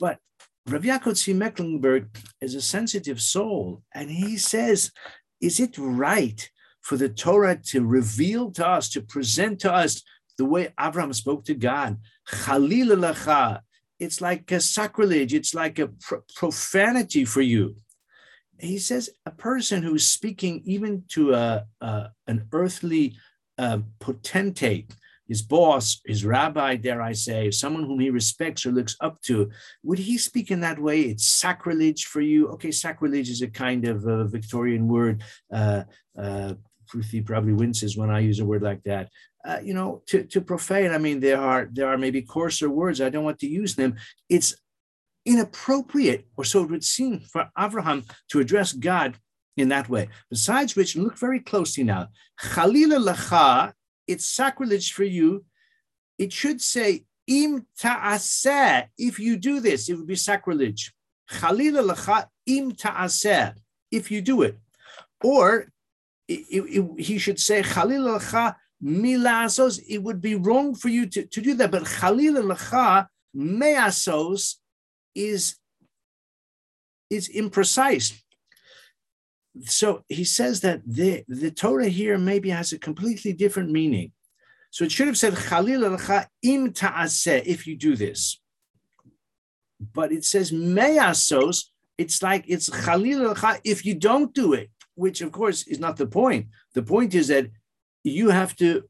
But 0.00 0.18
Rav 0.66 0.82
Yaakov 0.82 1.36
Mecklenburg 1.36 2.08
is 2.40 2.54
a 2.54 2.62
sensitive 2.62 3.20
soul, 3.20 3.82
and 3.94 4.10
he 4.10 4.38
says 4.38 4.90
is 5.40 5.60
it 5.60 5.76
right 5.78 6.50
for 6.80 6.96
the 6.96 7.08
Torah 7.08 7.56
to 7.56 7.84
reveal 7.84 8.50
to 8.52 8.66
us, 8.66 8.88
to 8.90 9.02
present 9.02 9.60
to 9.60 9.72
us 9.72 10.02
the 10.38 10.44
way 10.44 10.72
Abraham 10.80 11.12
spoke 11.12 11.44
to 11.44 11.54
God? 11.54 11.98
It's 14.00 14.20
like 14.20 14.50
a 14.52 14.60
sacrilege, 14.60 15.34
it's 15.34 15.54
like 15.54 15.78
a 15.78 15.90
profanity 16.36 17.24
for 17.24 17.42
you. 17.42 17.76
He 18.60 18.78
says 18.78 19.10
a 19.26 19.30
person 19.30 19.82
who's 19.82 20.06
speaking 20.06 20.62
even 20.64 21.04
to 21.10 21.34
a, 21.34 21.64
a 21.80 22.10
an 22.26 22.48
earthly 22.52 23.16
uh, 23.58 23.78
potentate 24.00 24.94
his 25.28 25.42
boss, 25.42 26.00
his 26.06 26.24
rabbi, 26.24 26.76
dare 26.76 27.02
I 27.02 27.12
say, 27.12 27.50
someone 27.50 27.84
whom 27.84 28.00
he 28.00 28.10
respects 28.10 28.64
or 28.64 28.72
looks 28.72 28.96
up 29.00 29.20
to, 29.22 29.50
would 29.82 29.98
he 29.98 30.16
speak 30.16 30.50
in 30.50 30.60
that 30.60 30.78
way? 30.78 31.02
It's 31.02 31.26
sacrilege 31.26 32.06
for 32.06 32.22
you. 32.22 32.48
Okay, 32.48 32.70
sacrilege 32.70 33.28
is 33.28 33.42
a 33.42 33.48
kind 33.48 33.86
of 33.86 34.06
a 34.06 34.24
Victorian 34.24 34.88
word. 34.88 35.22
Uh, 35.52 35.84
uh, 36.18 36.54
Ruthie 36.92 37.22
probably 37.22 37.52
winces 37.52 37.96
when 37.96 38.10
I 38.10 38.20
use 38.20 38.40
a 38.40 38.44
word 38.44 38.62
like 38.62 38.82
that. 38.84 39.10
Uh, 39.44 39.58
you 39.62 39.74
know, 39.74 40.02
to, 40.06 40.24
to 40.24 40.40
profane, 40.40 40.90
I 40.90 40.98
mean, 40.98 41.20
there 41.20 41.40
are 41.40 41.68
there 41.72 41.88
are 41.88 41.98
maybe 41.98 42.22
coarser 42.22 42.68
words. 42.68 43.00
I 43.00 43.08
don't 43.08 43.24
want 43.24 43.38
to 43.40 43.46
use 43.46 43.74
them. 43.74 43.96
It's 44.28 44.54
inappropriate, 45.24 46.26
or 46.36 46.44
so 46.44 46.64
it 46.64 46.70
would 46.70 46.84
seem, 46.84 47.20
for 47.20 47.48
Abraham 47.58 48.04
to 48.30 48.40
address 48.40 48.72
God 48.72 49.16
in 49.56 49.68
that 49.68 49.88
way. 49.88 50.08
Besides 50.30 50.74
which, 50.76 50.96
look 50.96 51.18
very 51.18 51.40
closely 51.40 51.84
now. 51.84 52.08
Chalila 52.40 52.98
lacha 53.08 53.72
it's 54.08 54.24
sacrilege 54.24 54.92
for 54.92 55.04
you. 55.04 55.44
It 56.18 56.32
should 56.32 56.60
say, 56.60 57.04
im 57.26 57.66
ta'aseh, 57.78 58.88
if 58.96 59.20
you 59.20 59.36
do 59.36 59.60
this, 59.60 59.88
it 59.88 59.94
would 59.94 60.06
be 60.06 60.16
sacrilege. 60.16 60.92
Chalila 61.30 61.92
lacha 61.92 62.26
im 62.46 62.72
ta'aseh, 62.72 63.54
if 63.92 64.10
you 64.10 64.22
do 64.22 64.42
it. 64.42 64.58
Or 65.22 65.68
it, 66.28 66.44
it, 66.50 67.00
he 67.00 67.18
should 67.18 67.40
say, 67.40 67.62
Chalila 67.62 68.20
lacha 68.20 68.54
milasos, 68.82 69.80
it 69.88 70.02
would 70.02 70.20
be 70.20 70.34
wrong 70.34 70.74
for 70.74 70.88
you 70.88 71.06
to, 71.06 71.24
to 71.24 71.40
do 71.40 71.54
that. 71.54 71.70
But 71.70 71.84
Chalila 71.84 72.54
lacha 72.54 73.06
measos 73.34 74.56
is, 75.14 75.56
is 77.10 77.28
imprecise 77.34 78.20
so 79.64 80.04
he 80.08 80.24
says 80.24 80.60
that 80.60 80.82
the, 80.86 81.24
the 81.28 81.50
Torah 81.50 81.88
here 81.88 82.18
maybe 82.18 82.50
has 82.50 82.72
a 82.72 82.78
completely 82.78 83.32
different 83.32 83.70
meaning. 83.70 84.12
So 84.70 84.84
it 84.84 84.92
should 84.92 85.06
have 85.06 85.18
said 85.18 85.36
Chalil 85.36 85.96
im 86.42 86.72
ta'aseh 86.72 87.42
if 87.46 87.66
you 87.66 87.76
do 87.76 87.96
this. 87.96 88.40
But 89.94 90.12
it 90.12 90.24
says 90.24 90.52
meyasos, 90.52 91.64
it's 91.96 92.22
like 92.22 92.44
it's 92.48 92.68
Chalil 92.84 93.34
if 93.64 93.84
you 93.84 93.94
don't 93.94 94.34
do 94.34 94.52
it, 94.52 94.70
which 94.98 95.20
of 95.20 95.30
course 95.32 95.66
is 95.66 95.78
not 95.78 95.96
the 95.96 96.06
point. 96.06 96.46
The 96.74 96.82
point 96.82 97.14
is 97.14 97.28
that 97.28 97.46
you 98.04 98.30
have 98.30 98.56
to, 98.56 98.84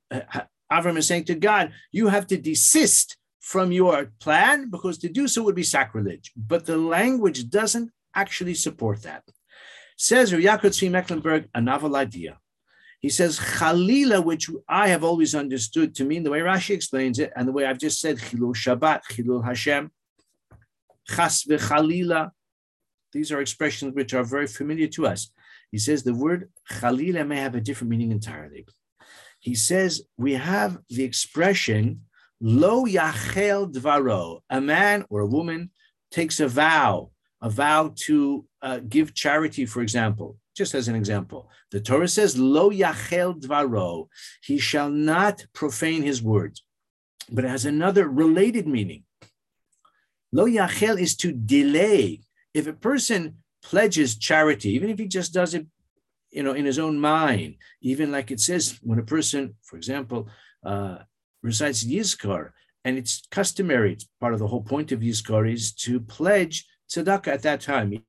Avram 0.72 0.96
is 0.96 1.06
saying 1.06 1.24
to 1.26 1.34
God, 1.34 1.72
you 1.92 2.08
have 2.08 2.26
to 2.28 2.36
desist 2.36 3.16
from 3.40 3.72
your 3.72 4.12
plan 4.20 4.70
because 4.70 4.98
to 4.98 5.08
do 5.08 5.28
so 5.28 5.42
would 5.42 5.54
be 5.54 5.62
sacrilege. 5.62 6.32
But 6.36 6.66
the 6.66 6.76
language 6.76 7.48
doesn't 7.48 7.90
actually 8.14 8.54
support 8.54 9.02
that. 9.02 9.24
Says 9.96 10.32
Yaakov 10.32 10.72
Tzvi 10.74 10.90
Mecklenburg, 10.90 11.48
a 11.54 11.60
novel 11.60 11.96
idea. 11.96 12.38
He 13.00 13.10
says, 13.10 13.38
Chalila, 13.38 14.24
which 14.24 14.50
I 14.68 14.88
have 14.88 15.04
always 15.04 15.34
understood 15.34 15.94
to 15.96 16.04
mean 16.04 16.24
the 16.24 16.30
way 16.30 16.40
Rashi 16.40 16.74
explains 16.74 17.18
it, 17.18 17.32
and 17.36 17.46
the 17.46 17.52
way 17.52 17.64
I've 17.64 17.78
just 17.78 18.00
said, 18.00 18.18
Chilul 18.18 18.56
Shabbat, 18.56 19.02
Chilul 19.12 19.44
Hashem, 19.44 19.92
Chas 21.08 21.44
v'Chalila. 21.44 22.30
These 23.12 23.30
are 23.32 23.40
expressions 23.40 23.94
which 23.94 24.14
are 24.14 24.24
very 24.24 24.48
familiar 24.48 24.88
to 24.88 25.06
us. 25.06 25.30
He 25.70 25.78
says 25.78 26.02
the 26.02 26.14
word 26.14 26.50
Chalila 26.70 27.26
may 27.26 27.36
have 27.36 27.54
a 27.54 27.60
different 27.60 27.90
meaning 27.90 28.10
entirely. 28.10 28.66
He 29.40 29.54
says 29.54 30.02
we 30.16 30.34
have 30.34 30.78
the 30.88 31.04
expression 31.04 32.02
Lo 32.40 32.84
Yachel 32.84 33.72
Dvaro. 33.72 34.40
A 34.48 34.60
man 34.60 35.04
or 35.10 35.20
a 35.20 35.26
woman 35.26 35.70
takes 36.10 36.40
a 36.40 36.48
vow 36.48 37.10
a 37.40 37.50
vow 37.50 37.92
to 37.94 38.46
uh, 38.62 38.80
give 38.88 39.14
charity, 39.14 39.64
for 39.66 39.82
example, 39.82 40.38
just 40.56 40.74
as 40.74 40.88
an 40.88 40.96
example. 40.96 41.48
The 41.70 41.80
Torah 41.80 42.08
says, 42.08 42.36
Lo 42.36 42.70
yachel 42.70 43.40
dvaro, 43.40 44.08
he 44.42 44.58
shall 44.58 44.90
not 44.90 45.46
profane 45.52 46.02
his 46.02 46.22
words. 46.22 46.64
But 47.30 47.44
it 47.44 47.48
has 47.48 47.64
another 47.64 48.08
related 48.08 48.66
meaning. 48.66 49.04
Lo 50.32 50.46
yachel 50.46 50.98
is 50.98 51.16
to 51.16 51.32
delay. 51.32 52.22
If 52.54 52.66
a 52.66 52.72
person 52.72 53.38
pledges 53.62 54.16
charity, 54.16 54.70
even 54.70 54.90
if 54.90 54.98
he 54.98 55.06
just 55.06 55.32
does 55.32 55.54
it, 55.54 55.66
you 56.30 56.42
know, 56.42 56.52
in 56.52 56.64
his 56.64 56.78
own 56.78 56.98
mind, 56.98 57.56
even 57.80 58.12
like 58.12 58.30
it 58.30 58.40
says 58.40 58.78
when 58.82 58.98
a 58.98 59.02
person, 59.02 59.54
for 59.62 59.76
example, 59.76 60.28
uh, 60.64 60.98
recites 61.42 61.84
Yizkor, 61.84 62.50
and 62.84 62.98
it's 62.98 63.26
customary, 63.30 63.92
it's 63.92 64.08
part 64.20 64.34
of 64.34 64.38
the 64.38 64.46
whole 64.46 64.62
point 64.62 64.92
of 64.92 65.00
Yizkor 65.00 65.50
is 65.50 65.72
to 65.72 66.00
pledge 66.00 66.66
tzedakah 66.90 67.28
at 67.28 67.42
that 67.42 67.60
time. 67.60 68.02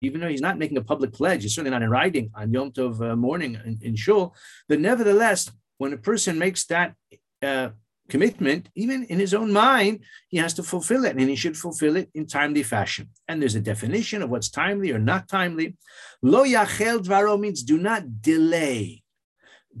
Even 0.00 0.20
though 0.20 0.28
he's 0.28 0.40
not 0.40 0.58
making 0.58 0.76
a 0.76 0.82
public 0.82 1.12
pledge, 1.12 1.42
he's 1.42 1.54
certainly 1.54 1.70
not 1.70 1.82
in 1.82 1.90
writing 1.90 2.30
on 2.34 2.52
Yom 2.52 2.70
Tov 2.70 3.00
uh, 3.00 3.16
morning 3.16 3.58
in, 3.64 3.78
in 3.82 3.96
Shul, 3.96 4.34
but 4.68 4.80
nevertheless, 4.80 5.50
when 5.78 5.92
a 5.92 5.96
person 5.96 6.38
makes 6.38 6.66
that 6.66 6.94
uh, 7.42 7.70
commitment, 8.08 8.68
even 8.74 9.04
in 9.04 9.18
his 9.18 9.34
own 9.34 9.52
mind, 9.52 10.00
he 10.28 10.38
has 10.38 10.54
to 10.54 10.62
fulfill 10.62 11.04
it, 11.04 11.16
and 11.16 11.28
he 11.28 11.36
should 11.36 11.56
fulfill 11.56 11.96
it 11.96 12.10
in 12.14 12.26
timely 12.26 12.62
fashion. 12.62 13.08
And 13.26 13.40
there's 13.40 13.54
a 13.54 13.60
definition 13.60 14.22
of 14.22 14.30
what's 14.30 14.48
timely 14.48 14.92
or 14.92 14.98
not 14.98 15.28
timely. 15.28 15.76
Lo 16.22 16.44
yachel 16.44 17.00
dvaro 17.00 17.38
means 17.38 17.62
do 17.62 17.78
not 17.78 18.22
delay, 18.22 19.02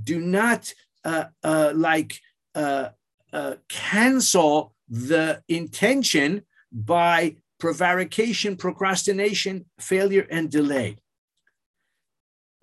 do 0.02 0.20
not 0.20 0.72
uh, 1.04 1.24
uh, 1.42 1.72
like 1.74 2.20
uh, 2.54 2.88
uh, 3.32 3.54
cancel 3.68 4.74
the 4.88 5.42
intention 5.48 6.42
by 6.72 7.36
prevarication, 7.58 8.56
procrastination, 8.56 9.64
failure, 9.80 10.26
and 10.30 10.50
delay. 10.50 10.96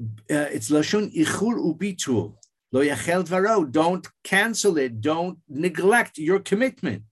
Uh, 0.01 0.49
it's 0.55 0.69
lashon 0.69 1.13
ichur 1.15 1.55
ubitul. 1.57 2.35
Lo 2.75 2.81
yachel 2.81 3.23
dvaro. 3.23 3.71
Don't 3.71 4.05
cancel 4.21 4.77
it. 4.77 4.99
Don't 4.99 5.37
neglect 5.47 6.17
your 6.17 6.39
commitment. 6.39 7.03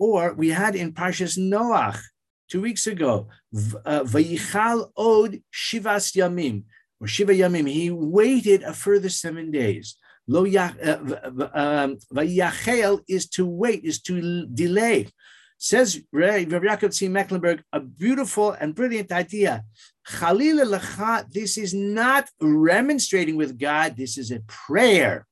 Or 0.00 0.34
we 0.34 0.48
had 0.48 0.74
in 0.74 0.92
Parshas 0.92 1.38
Noach 1.38 2.00
two 2.48 2.60
weeks 2.60 2.88
ago, 2.88 3.28
uh, 3.54 4.02
vayichal 4.02 4.90
od 4.96 5.40
shivas 5.54 6.06
yamim 6.16 6.64
or 7.00 7.06
shiva 7.06 7.32
yamim. 7.32 7.68
He 7.70 7.92
waited 7.92 8.64
a 8.64 8.74
further 8.74 9.10
seven 9.10 9.52
days. 9.52 9.96
Lo 10.26 10.44
uh, 10.44 10.72
um, 11.54 11.96
vayachel 12.12 13.00
is 13.08 13.28
to 13.28 13.46
wait, 13.46 13.84
is 13.84 14.02
to 14.02 14.44
delay. 14.46 15.06
Says 15.56 16.00
Rabbi 16.10 16.46
Yaakov 16.46 16.90
Tzvi 16.90 17.08
Mecklenburg, 17.08 17.62
a 17.72 17.78
beautiful 17.78 18.50
and 18.50 18.74
brilliant 18.74 19.12
idea. 19.12 19.62
Chalila 20.06 20.78
lecha, 20.78 21.30
this 21.32 21.56
is 21.56 21.72
not 21.72 22.28
remonstrating 22.40 23.36
with 23.36 23.58
God, 23.58 23.96
this 23.96 24.18
is 24.18 24.30
a 24.30 24.40
prayer. 24.40 25.26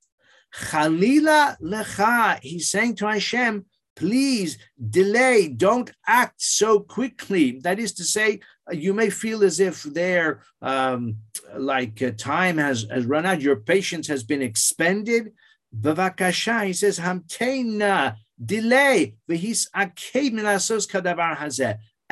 Chalila 0.55 1.61
lecha, 1.61 2.41
he's 2.41 2.71
saying 2.71 2.97
to 2.97 3.07
Hashem, 3.07 3.67
please 3.97 4.59
delay, 4.91 5.49
don't 5.49 5.91
act 6.07 6.41
so 6.41 6.81
quickly. 6.81 7.61
That 7.61 7.79
is 7.79 7.93
to 7.95 8.05
say, 8.05 8.41
you 8.71 8.95
may 8.95 9.11
feel 9.11 9.45
as 9.45 9.61
if 9.61 9.83
there, 9.83 10.43
um, 10.63 11.17
like 11.57 12.01
uh, 12.01 12.13
time 12.17 12.57
has, 12.59 12.87
has 12.91 13.05
run 13.05 13.27
out, 13.27 13.43
your 13.43 13.57
patience 13.57 14.07
has 14.09 14.23
been 14.25 14.41
expended. 14.41 15.33
Bavakasha, 15.79 16.67
he 16.67 16.73
says, 16.73 16.99
Hamteina, 16.99 18.17
delay, 18.43 19.17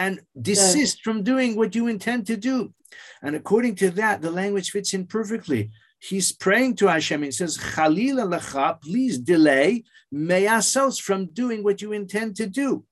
and 0.01 0.21
desist 0.41 1.03
from 1.05 1.23
doing 1.23 1.51
what 1.57 1.75
you 1.75 1.87
intend 1.87 2.27
to 2.27 2.37
do. 2.51 2.73
And 3.23 3.37
according 3.37 3.75
to 3.83 3.91
that, 4.01 4.23
the 4.23 4.31
language 4.31 4.71
fits 4.71 4.95
in 4.95 5.07
perfectly. 5.07 5.63
He's 5.99 6.33
praying 6.33 6.77
to 6.77 6.87
Hashem. 6.87 7.23
He 7.23 7.31
says, 7.31 7.59
Chalila 7.59 8.25
lecha, 8.35 8.81
please 8.81 9.19
delay 9.19 9.85
meyasos 10.13 10.99
from 10.99 11.27
doing 11.27 11.63
what 11.63 11.83
you 11.83 11.93
intend 11.93 12.37
to 12.37 12.47
do. 12.47 12.85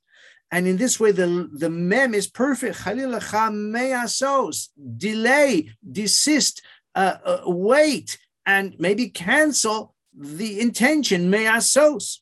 And 0.50 0.67
in 0.67 0.77
this 0.77 1.00
way, 1.00 1.12
the, 1.12 1.49
the 1.53 1.71
mem 1.71 2.12
is 2.12 2.29
perfect. 2.29 2.77
Chalila 2.81 3.19
lecha 3.19 3.45
meyasos, 3.75 4.69
delay, 4.99 5.71
desist, 5.99 6.61
uh, 6.95 7.17
uh, 7.25 7.41
wait, 7.47 8.19
and 8.45 8.75
maybe 8.79 9.09
cancel 9.09 9.95
the 10.15 10.61
intention 10.61 11.31
meyasos. 11.33 12.19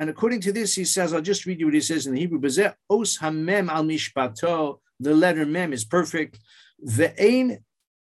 And 0.00 0.08
according 0.08 0.40
to 0.42 0.52
this, 0.52 0.74
he 0.74 0.86
says, 0.86 1.12
I'll 1.12 1.20
just 1.20 1.44
read 1.44 1.60
you 1.60 1.66
what 1.66 1.74
he 1.74 1.80
says 1.82 2.06
in 2.06 2.14
the 2.14 2.20
Hebrew. 2.20 2.40
Os 2.88 3.18
hamem 3.18 3.70
al 3.70 3.84
mishpato. 3.84 4.78
The 4.98 5.14
letter 5.14 5.44
mem 5.44 5.74
is 5.74 5.84
perfect. 5.84 6.38
Ve'ein 6.82 7.58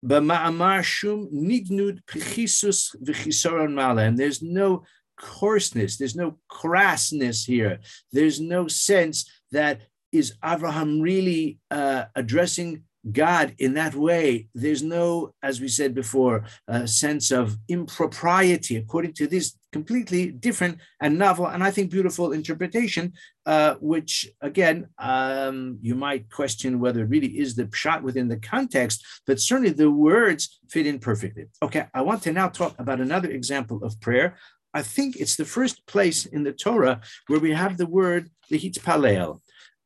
b'ma'amar 0.04 0.82
shum 0.84 1.30
nignud 1.32 2.04
pichisus 2.04 2.94
v'chisoron 3.02 3.72
mala. 3.72 4.02
And 4.02 4.18
there's 4.18 4.42
no 4.42 4.84
coarseness, 5.18 5.96
there's 5.96 6.14
no 6.14 6.38
crassness 6.52 7.46
here. 7.46 7.80
There's 8.12 8.42
no 8.42 8.68
sense 8.68 9.30
that 9.52 9.80
is 10.12 10.34
Abraham 10.44 11.00
really 11.00 11.58
uh, 11.70 12.04
addressing 12.14 12.82
God 13.12 13.54
in 13.58 13.74
that 13.74 13.94
way, 13.94 14.48
there's 14.54 14.82
no, 14.82 15.34
as 15.42 15.60
we 15.60 15.68
said 15.68 15.94
before, 15.94 16.44
sense 16.86 17.30
of 17.30 17.56
impropriety, 17.68 18.76
according 18.76 19.14
to 19.14 19.26
this 19.26 19.56
completely 19.72 20.30
different 20.30 20.78
and 21.02 21.18
novel 21.18 21.46
and 21.46 21.62
I 21.62 21.70
think 21.70 21.90
beautiful 21.90 22.32
interpretation, 22.32 23.12
uh, 23.44 23.74
which 23.80 24.28
again, 24.40 24.88
um, 24.98 25.78
you 25.82 25.94
might 25.94 26.30
question 26.30 26.80
whether 26.80 27.02
it 27.02 27.10
really 27.10 27.38
is 27.38 27.54
the 27.54 27.68
shot 27.72 28.02
within 28.02 28.28
the 28.28 28.38
context, 28.38 29.04
but 29.26 29.40
certainly 29.40 29.70
the 29.70 29.90
words 29.90 30.58
fit 30.70 30.86
in 30.86 30.98
perfectly. 30.98 31.44
Okay, 31.62 31.84
I 31.92 32.00
want 32.02 32.22
to 32.22 32.32
now 32.32 32.48
talk 32.48 32.74
about 32.78 33.00
another 33.00 33.30
example 33.30 33.84
of 33.84 34.00
prayer. 34.00 34.36
I 34.72 34.82
think 34.82 35.16
it's 35.16 35.36
the 35.36 35.44
first 35.56 35.86
place 35.86 36.26
in 36.26 36.42
the 36.42 36.52
Torah 36.52 37.00
where 37.26 37.40
we 37.40 37.52
have 37.52 37.76
the 37.76 37.86
word 37.86 38.30
lehitpalel. 38.50 39.40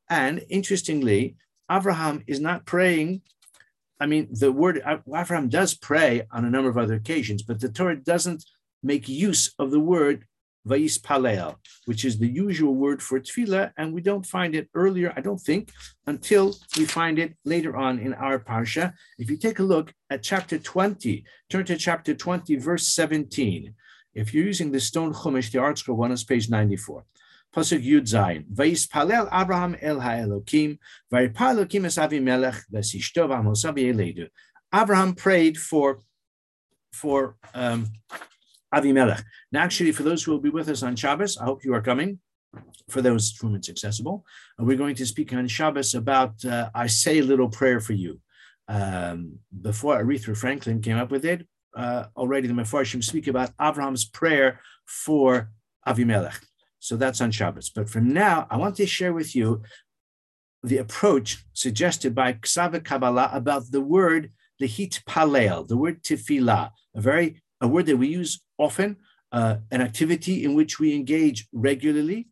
And 0.09 0.44
interestingly, 0.48 1.37
Abraham 1.70 2.22
is 2.26 2.40
not 2.40 2.66
praying. 2.66 3.22
I 4.00 4.06
mean, 4.06 4.28
the 4.30 4.50
word 4.50 4.83
Abraham 4.85 5.48
does 5.48 5.74
pray 5.74 6.26
on 6.33 6.44
a 6.44 6.50
number 6.50 6.70
of 6.70 6.78
other 6.78 6.94
occasions, 6.94 7.42
but 7.42 7.61
the 7.61 7.68
Torah 7.68 7.96
doesn't 7.96 8.44
make 8.83 9.09
use 9.09 9.54
of 9.59 9.70
the 9.70 9.80
word 9.80 10.24
Vayispalel, 10.66 11.56
which 11.87 12.04
is 12.04 12.18
the 12.18 12.28
usual 12.28 12.74
word 12.74 13.02
for 13.02 13.18
tefillah, 13.18 13.72
and 13.76 13.94
we 13.94 14.00
don't 14.00 14.26
find 14.26 14.54
it 14.54 14.68
earlier, 14.74 15.12
I 15.16 15.20
don't 15.20 15.40
think, 15.40 15.70
until 16.06 16.56
we 16.76 16.85
find 16.85 17.18
it 17.18 17.35
later 17.44 17.76
on 17.76 17.98
in 17.98 18.12
our 18.14 18.38
parsha. 18.38 18.92
If 19.18 19.30
you 19.30 19.37
take 19.37 19.59
a 19.59 19.62
look 19.62 19.94
at 20.11 20.22
chapter 20.22 20.59
20, 20.59 21.24
turn 21.48 21.64
to 21.64 21.76
chapter 21.76 22.14
20, 22.14 22.56
verse 22.56 22.87
17. 22.88 23.74
If 24.14 24.35
you're 24.35 24.44
using 24.44 24.72
the 24.72 24.80
stone 24.80 25.14
chumash, 25.14 25.50
the 25.50 25.59
ArtScroll 25.59 25.96
one 25.96 26.12
is 26.12 26.24
page 26.24 26.50
94. 26.50 27.04
Pasuk 27.54 27.84
Yud 27.84 28.02
Zayin. 28.02 28.44
Vayispalel 28.52 29.28
Abraham 29.32 29.76
el 29.80 30.00
ha'elokim, 30.00 30.78
vayipal 31.12 31.56
Elokim 31.56 31.84
es 31.84 31.96
Avimelech 31.96 32.62
v'sishto 32.72 33.28
v'amosav 33.28 33.76
yeledu. 33.76 34.28
Abraham 34.72 35.14
prayed 35.14 35.58
for, 35.58 35.98
for 36.92 37.36
um, 37.54 37.88
Avimelech. 38.72 39.22
Now, 39.50 39.62
actually, 39.62 39.92
for 39.92 40.04
those 40.04 40.22
who 40.22 40.32
will 40.32 40.40
be 40.40 40.50
with 40.50 40.68
us 40.68 40.82
on 40.82 40.94
Shabbos, 40.94 41.38
I 41.38 41.44
hope 41.44 41.64
you 41.64 41.74
are 41.74 41.82
coming. 41.82 42.20
For 42.88 43.00
those 43.00 43.36
whom 43.40 43.54
it's 43.54 43.68
accessible, 43.68 44.24
and 44.58 44.66
we're 44.66 44.76
going 44.76 44.96
to 44.96 45.06
speak 45.06 45.32
on 45.32 45.46
Shabbos 45.46 45.94
about 45.94 46.44
uh, 46.44 46.68
I 46.74 46.88
say 46.88 47.20
a 47.20 47.22
little 47.22 47.48
prayer 47.48 47.78
for 47.78 47.92
you. 47.92 48.20
Um, 48.66 49.38
before 49.62 50.02
Aretha 50.02 50.36
Franklin 50.36 50.80
came 50.82 50.96
up 50.96 51.12
with 51.12 51.24
it, 51.24 51.46
uh, 51.76 52.06
already 52.16 52.48
the 52.48 52.54
Mefarshim 52.54 53.04
speak 53.04 53.28
about 53.28 53.50
Abraham's 53.60 54.04
prayer 54.04 54.58
for 54.84 55.52
Avimelech. 55.86 56.40
So 56.80 56.96
that's 56.96 57.20
on 57.20 57.30
Shabbos. 57.30 57.70
But 57.70 57.88
from 57.88 58.12
now, 58.12 58.46
I 58.50 58.56
want 58.56 58.76
to 58.76 58.86
share 58.86 59.12
with 59.12 59.36
you 59.36 59.62
the 60.62 60.78
approach 60.78 61.44
suggested 61.52 62.14
by 62.14 62.34
Ksava 62.34 62.84
Kabbalah 62.84 63.30
about 63.32 63.70
the 63.70 63.80
word 63.80 64.32
lehit 64.60 65.04
palel, 65.04 65.66
the 65.66 65.76
word 65.76 66.02
tefillah, 66.02 66.70
a 66.94 67.00
very 67.00 67.42
a 67.60 67.68
word 67.68 67.86
that 67.86 67.96
we 67.96 68.08
use 68.08 68.40
often, 68.58 68.96
uh, 69.32 69.56
an 69.70 69.80
activity 69.82 70.44
in 70.44 70.54
which 70.54 70.80
we 70.80 70.94
engage 70.94 71.46
regularly, 71.52 72.28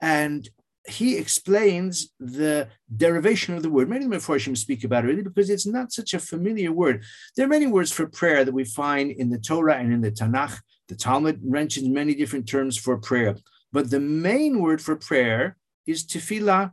and 0.00 0.48
he 0.88 1.16
explains 1.16 2.12
the 2.18 2.68
derivation 2.96 3.54
of 3.54 3.62
the 3.62 3.70
word. 3.70 3.88
Many 3.88 4.04
of 4.04 4.10
Mefarshim 4.10 4.56
speak 4.56 4.82
about 4.82 5.04
it 5.04 5.08
really 5.08 5.22
because 5.22 5.48
it's 5.48 5.66
not 5.66 5.92
such 5.92 6.12
a 6.12 6.18
familiar 6.18 6.72
word. 6.72 7.04
There 7.36 7.46
are 7.46 7.48
many 7.48 7.68
words 7.68 7.92
for 7.92 8.06
prayer 8.08 8.44
that 8.44 8.52
we 8.52 8.64
find 8.64 9.12
in 9.12 9.30
the 9.30 9.38
Torah 9.38 9.76
and 9.76 9.92
in 9.92 10.00
the 10.00 10.10
Tanakh. 10.10 10.58
The 10.88 10.96
Talmud 10.96 11.44
mentions 11.44 11.88
many 11.88 12.14
different 12.14 12.48
terms 12.48 12.76
for 12.76 12.98
prayer. 12.98 13.36
But 13.72 13.90
the 13.90 14.00
main 14.00 14.60
word 14.60 14.80
for 14.82 14.96
prayer 14.96 15.56
is 15.86 16.04
tefillah. 16.04 16.72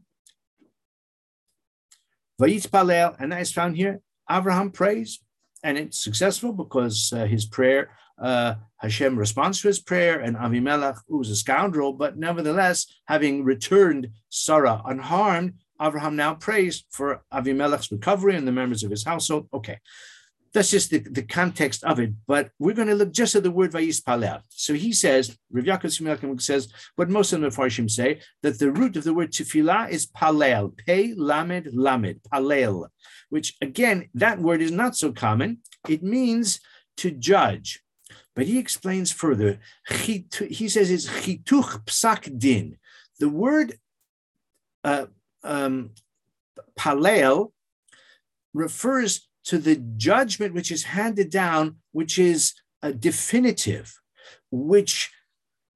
Vayitpalel, 2.42 3.16
and 3.20 3.32
that 3.32 3.42
is 3.42 3.52
found 3.52 3.78
here. 3.78 4.02
Abraham 4.30 4.72
prays, 4.72 5.20
and 5.64 5.78
it's 5.78 6.04
successful 6.04 6.54
because 6.54 7.12
uh, 7.14 7.26
his 7.26 7.46
prayer, 7.46 7.92
uh, 8.22 8.56
Hashem 8.78 9.18
responds 9.18 9.62
to 9.62 9.68
his 9.68 9.80
prayer, 9.80 10.20
and 10.20 10.38
Avimelech, 10.38 11.00
who 11.08 11.18
was 11.18 11.30
a 11.30 11.36
scoundrel, 11.36 11.94
but 11.94 12.18
nevertheless, 12.18 12.86
having 13.08 13.44
returned 13.44 14.10
Sarah 14.30 14.82
unharmed, 14.86 15.54
Abraham 15.82 16.16
now 16.16 16.34
prays 16.36 16.86
for 16.90 17.24
Avimelech's 17.34 17.92
recovery 17.92 18.36
and 18.36 18.48
the 18.48 18.52
members 18.52 18.84
of 18.84 18.92
his 18.92 19.06
household. 19.06 19.48
Okay, 19.54 19.80
that's 20.54 20.72
just 20.72 20.90
the, 20.90 21.00
the 21.00 21.24
context 21.24 21.84
of 21.84 22.00
it. 22.00 22.12
But 22.28 22.52
we're 22.60 22.74
going 22.74 22.88
to 22.88 22.96
look 22.96 23.12
just 23.12 23.36
at 23.36 23.44
the 23.44 23.52
word 23.52 23.72
Vayispalel. 23.72 24.42
So 24.50 24.74
he 24.74 24.94
says, 24.94 25.38
Rav 25.52 25.66
Yaakov 25.66 26.42
says, 26.42 26.72
what 26.96 27.10
most 27.10 27.34
of 27.34 27.42
the 27.42 27.50
Farshim 27.50 27.90
say, 27.90 28.22
that 28.42 28.60
the 28.60 28.72
root 28.72 28.98
of 28.98 29.04
the 29.04 29.14
word 29.14 29.32
tefillah 29.32 29.90
is 29.90 30.08
palel, 30.08 30.76
pei 30.78 31.14
lamed 31.16 31.70
lamed, 31.74 32.22
palel, 32.34 32.88
which 33.30 33.56
again, 33.62 34.10
that 34.14 34.40
word 34.40 34.62
is 34.62 34.72
not 34.72 34.96
so 34.96 35.12
common. 35.12 35.60
It 35.88 36.04
means 36.04 36.60
to 36.98 37.12
judge. 37.12 37.82
But 38.36 38.48
he 38.48 38.58
explains 38.58 39.12
further. 39.12 39.60
He, 39.90 40.26
he 40.50 40.70
says 40.70 40.90
it's 40.90 41.08
chituch 41.08 41.86
psak 41.86 42.40
din. 42.40 42.78
The 43.20 43.30
word 43.30 43.78
uh, 44.84 45.08
um, 45.44 45.92
palel 46.78 47.52
refers 48.54 49.29
to 49.46 49.58
the 49.58 49.76
judgment 49.98 50.54
which 50.54 50.72
is 50.72 50.84
handed 50.84 51.30
down, 51.30 51.78
which 51.92 52.20
is 52.20 52.54
a 52.82 52.94
definitive, 52.94 53.94
which 54.52 55.12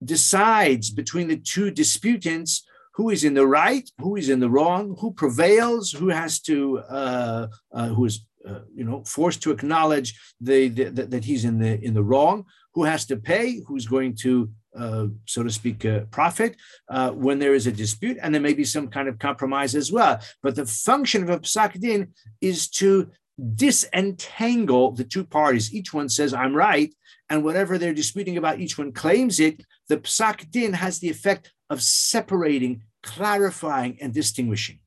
decides 0.04 0.90
between 0.90 1.28
the 1.28 1.38
two 1.38 1.72
disputants 1.72 2.66
who 2.96 3.10
is 3.10 3.24
in 3.24 3.34
the 3.34 3.48
right, 3.48 3.90
who 4.00 4.16
is 4.16 4.30
in 4.30 4.40
the 4.40 4.50
wrong, 4.50 4.96
who 5.00 5.12
prevails, 5.12 5.92
who 5.92 6.10
has 6.10 6.40
to, 6.42 6.80
uh, 6.80 7.48
uh, 7.74 7.88
who 7.88 8.06
is, 8.06 8.26
uh, 8.48 8.60
you 8.76 8.84
know, 8.84 9.04
forced 9.06 9.42
to 9.42 9.52
acknowledge 9.52 10.20
the, 10.40 10.68
the, 10.68 10.84
the, 10.86 11.06
that 11.06 11.26
he's 11.26 11.46
in 11.46 11.58
the 11.58 11.84
in 11.84 11.94
the 11.94 12.04
wrong, 12.04 12.46
who 12.74 12.84
has 12.84 13.06
to 13.06 13.18
pay, 13.18 13.62
who's 13.68 13.88
going 13.88 14.16
to 14.16 14.52
uh, 14.78 15.08
so 15.26 15.44
to 15.44 15.52
speak, 15.52 15.86
uh, 15.86 16.02
profit 16.12 16.56
uh, 16.90 17.12
when 17.12 17.40
there 17.40 17.54
is 17.54 17.68
a 17.68 17.72
dispute, 17.72 18.18
and 18.22 18.34
there 18.34 18.42
may 18.42 18.54
be 18.54 18.66
some 18.66 18.88
kind 18.88 19.08
of 19.08 19.20
compromise 19.20 19.76
as 19.76 19.92
well. 19.92 20.20
But 20.42 20.56
the 20.56 20.66
function 20.66 21.24
of 21.24 21.30
a 21.30 21.40
psak 21.40 21.80
din 21.80 22.14
is 22.42 22.68
to 22.70 23.10
disentangle 23.56 24.92
the 24.92 25.04
two 25.04 25.24
parties. 25.24 25.74
Each 25.74 25.94
one 25.94 26.10
says, 26.10 26.34
I'm 26.34 26.56
right, 26.56 26.94
and 27.30 27.44
whatever 27.44 27.78
they're 27.78 27.94
disputing 27.94 28.38
about, 28.38 28.60
each 28.60 28.78
one 28.78 28.92
claims 28.92 29.40
it. 29.40 29.66
The 29.90 29.98
psak 29.98 30.52
din 30.52 30.74
has 30.74 31.00
the 31.00 31.10
effect 31.10 31.52
of 31.70 31.82
separating, 31.82 32.84
clarifying, 33.02 33.98
and 34.02 34.14
distinguishing. 34.14 34.80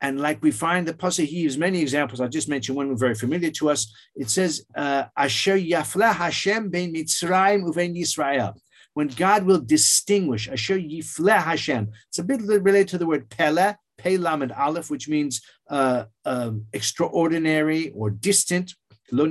And 0.00 0.18
like 0.18 0.42
we 0.42 0.50
find 0.50 0.88
the 0.88 0.94
Pasuk, 0.94 1.26
he 1.26 1.40
uses 1.40 1.58
many 1.58 1.80
examples. 1.80 2.20
I'll 2.20 2.28
just 2.28 2.48
mention 2.48 2.74
one 2.74 2.96
very 2.96 3.14
familiar 3.14 3.50
to 3.52 3.70
us. 3.70 3.92
It 4.16 4.30
says, 4.30 4.64
uh, 4.74 5.04
Asher 5.16 5.58
yafla 5.58 6.14
Hashem 6.14 6.70
ben 6.70 6.94
Mitzrayim 6.94 7.64
uven 7.64 7.94
Yisrael. 7.94 8.54
When 8.94 9.08
God 9.08 9.44
will 9.44 9.60
distinguish, 9.60 10.48
Asher 10.48 10.78
yifle 10.78 11.38
Hashem. 11.38 11.90
It's 12.08 12.18
a 12.18 12.24
bit 12.24 12.40
related 12.40 12.88
to 12.88 12.98
the 12.98 13.06
word 13.06 13.28
pele, 13.28 13.74
Pei 13.98 14.16
Lamed 14.16 14.52
Aleph, 14.52 14.90
which 14.90 15.08
means 15.08 15.42
uh, 15.70 16.04
um, 16.24 16.66
extraordinary 16.72 17.90
or 17.90 18.10
distant. 18.10 18.74
But 19.12 19.30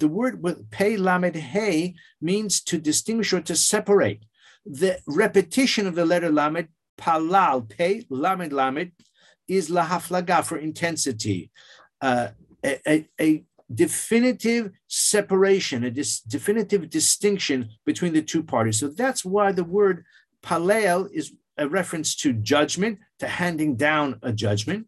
the 0.00 0.08
word 0.08 0.42
with 0.42 0.70
Pei 0.70 0.96
Lamed 0.96 1.36
Hey 1.36 1.94
means 2.20 2.60
to 2.64 2.78
distinguish 2.78 3.32
or 3.32 3.40
to 3.42 3.56
separate. 3.56 4.24
The 4.66 4.98
repetition 5.06 5.86
of 5.86 5.94
the 5.94 6.04
letter 6.04 6.30
Lamed 6.30 6.68
palal, 7.00 7.62
pei, 7.62 8.04
lamed, 8.10 8.52
lamed, 8.52 8.92
is 9.48 9.70
lahaflaga 9.70 10.44
for 10.44 10.58
intensity. 10.58 11.50
Uh, 12.00 12.28
a, 12.64 12.80
a, 12.86 13.08
a, 13.20 13.44
definitive 13.72 14.72
separation, 14.88 15.84
a 15.84 15.90
dis, 15.92 16.20
definitive 16.22 16.90
distinction 16.90 17.70
between 17.86 18.12
the 18.12 18.20
two 18.20 18.42
parties. 18.42 18.80
So 18.80 18.88
that's 18.88 19.24
why 19.24 19.52
the 19.52 19.62
word 19.62 20.04
palel 20.42 21.08
is 21.12 21.32
a 21.56 21.68
reference 21.68 22.16
to 22.16 22.32
judgment, 22.32 22.98
to 23.20 23.28
handing 23.28 23.76
down 23.76 24.18
a 24.22 24.32
judgment. 24.32 24.86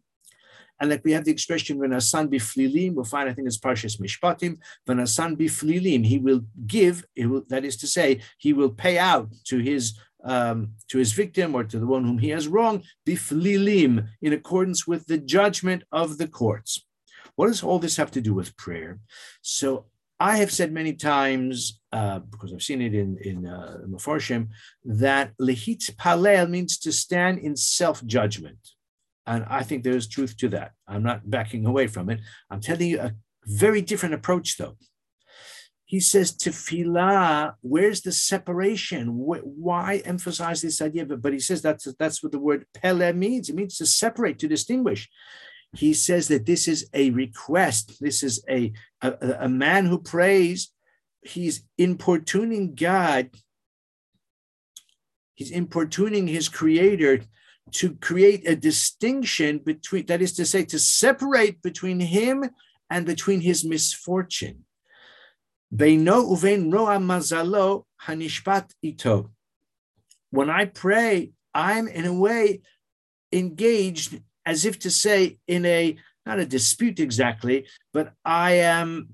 And 0.79 0.89
like 0.89 1.05
we 1.05 1.13
have 1.13 1.23
the 1.23 1.31
expression, 1.31 1.77
when 1.77 1.93
a 1.93 2.01
son 2.01 2.29
biflilim, 2.29 2.93
we'll 2.93 3.05
find, 3.05 3.29
I 3.29 3.33
think 3.33 3.47
it's 3.47 3.59
Parshas 3.59 4.01
Mishpatim, 4.01 4.57
when 4.85 4.99
a 4.99 6.07
he 6.07 6.17
will 6.17 6.41
give, 6.67 7.05
he 7.15 7.25
will, 7.25 7.43
that 7.49 7.63
is 7.63 7.77
to 7.77 7.87
say, 7.87 8.19
he 8.37 8.51
will 8.53 8.69
pay 8.69 8.97
out 8.97 9.29
to 9.45 9.59
his 9.59 9.97
um, 10.25 10.71
to 10.87 10.97
his 10.97 11.11
victim 11.11 11.53
or 11.53 11.65
to 11.65 11.79
the 11.79 11.85
one 11.85 12.05
whom 12.05 12.17
he 12.17 12.29
has 12.29 12.47
wronged, 12.47 12.85
biflilim, 13.05 14.07
in 14.21 14.33
accordance 14.33 14.87
with 14.87 15.05
the 15.07 15.17
judgment 15.17 15.83
of 15.91 16.17
the 16.17 16.27
courts. 16.27 16.85
What 17.35 17.47
does 17.47 17.63
all 17.63 17.79
this 17.79 17.97
have 17.97 18.11
to 18.11 18.21
do 18.21 18.33
with 18.33 18.55
prayer? 18.55 18.99
So 19.41 19.87
I 20.19 20.37
have 20.37 20.51
said 20.51 20.71
many 20.71 20.93
times, 20.93 21.81
uh, 21.91 22.19
because 22.19 22.53
I've 22.53 22.61
seen 22.61 22.81
it 22.81 22.93
in 22.93 23.17
in 23.21 23.45
uh, 23.45 23.79
that 24.85 25.37
lehit 25.37 25.95
palel 25.95 26.49
means 26.49 26.77
to 26.79 26.91
stand 26.91 27.39
in 27.39 27.55
self 27.55 28.05
judgment, 28.05 28.59
and 29.25 29.45
I 29.49 29.63
think 29.63 29.83
there 29.83 29.97
is 29.97 30.07
truth 30.07 30.37
to 30.37 30.49
that. 30.49 30.71
I'm 30.87 31.03
not 31.03 31.29
backing 31.29 31.65
away 31.65 31.87
from 31.87 32.09
it. 32.09 32.19
I'm 32.49 32.61
telling 32.61 32.89
you 32.89 32.99
a 33.01 33.13
very 33.45 33.81
different 33.81 34.15
approach, 34.15 34.57
though 34.57 34.77
he 35.93 35.99
says 35.99 36.31
tefillah, 36.31 37.53
where's 37.61 38.01
the 38.01 38.11
separation? 38.11 39.09
Why 39.15 40.01
emphasize 40.05 40.63
this 40.63 40.81
idea? 40.81 41.05
But 41.05 41.33
he 41.33 41.39
says 41.39 41.61
that's, 41.61 41.87
that's 41.99 42.23
what 42.23 42.31
the 42.31 42.39
word 42.39 42.65
pele 42.73 43.13
means. 43.13 43.47
It 43.47 43.55
means 43.55 43.77
to 43.77 43.85
separate, 43.85 44.39
to 44.39 44.47
distinguish. 44.47 45.07
He 45.75 45.93
says 45.93 46.27
that 46.27 46.45
this 46.45 46.67
is 46.67 46.87
a 46.93 47.09
request. 47.09 47.99
This 47.99 48.21
is 48.21 48.43
a, 48.49 48.73
a, 49.01 49.13
a 49.41 49.49
man 49.49 49.85
who 49.85 49.97
prays. 49.97 50.71
He's 51.23 51.63
importuning 51.77 52.75
God. 52.75 53.31
He's 55.33 55.51
importuning 55.51 56.27
his 56.27 56.47
creator 56.47 57.21
to 57.71 57.95
create 57.95 58.47
a 58.47 58.55
distinction 58.55 59.57
between, 59.59 60.05
that 60.05 60.21
is 60.21 60.33
to 60.33 60.45
say, 60.45 60.63
to 60.65 60.77
separate 60.77 61.61
between 61.61 61.99
him 61.99 62.49
and 62.89 63.05
between 63.05 63.41
his 63.41 63.65
misfortune. 63.65 64.65
Beino 65.73 66.29
uvein 66.29 66.71
roa 66.71 66.97
mazalo 66.97 67.85
hanishpat 68.05 68.69
ito. 68.83 69.31
When 70.29 70.49
I 70.49 70.65
pray, 70.65 71.31
I'm 71.53 71.87
in 71.87 72.05
a 72.05 72.13
way 72.13 72.61
engaged 73.31 74.21
as 74.45 74.65
if 74.65 74.79
to 74.79 74.91
say 74.91 75.37
in 75.47 75.65
a 75.65 75.97
not 76.25 76.39
a 76.39 76.45
dispute 76.45 76.99
exactly, 76.99 77.67
but 77.91 78.13
I 78.23 78.53
am 78.53 79.09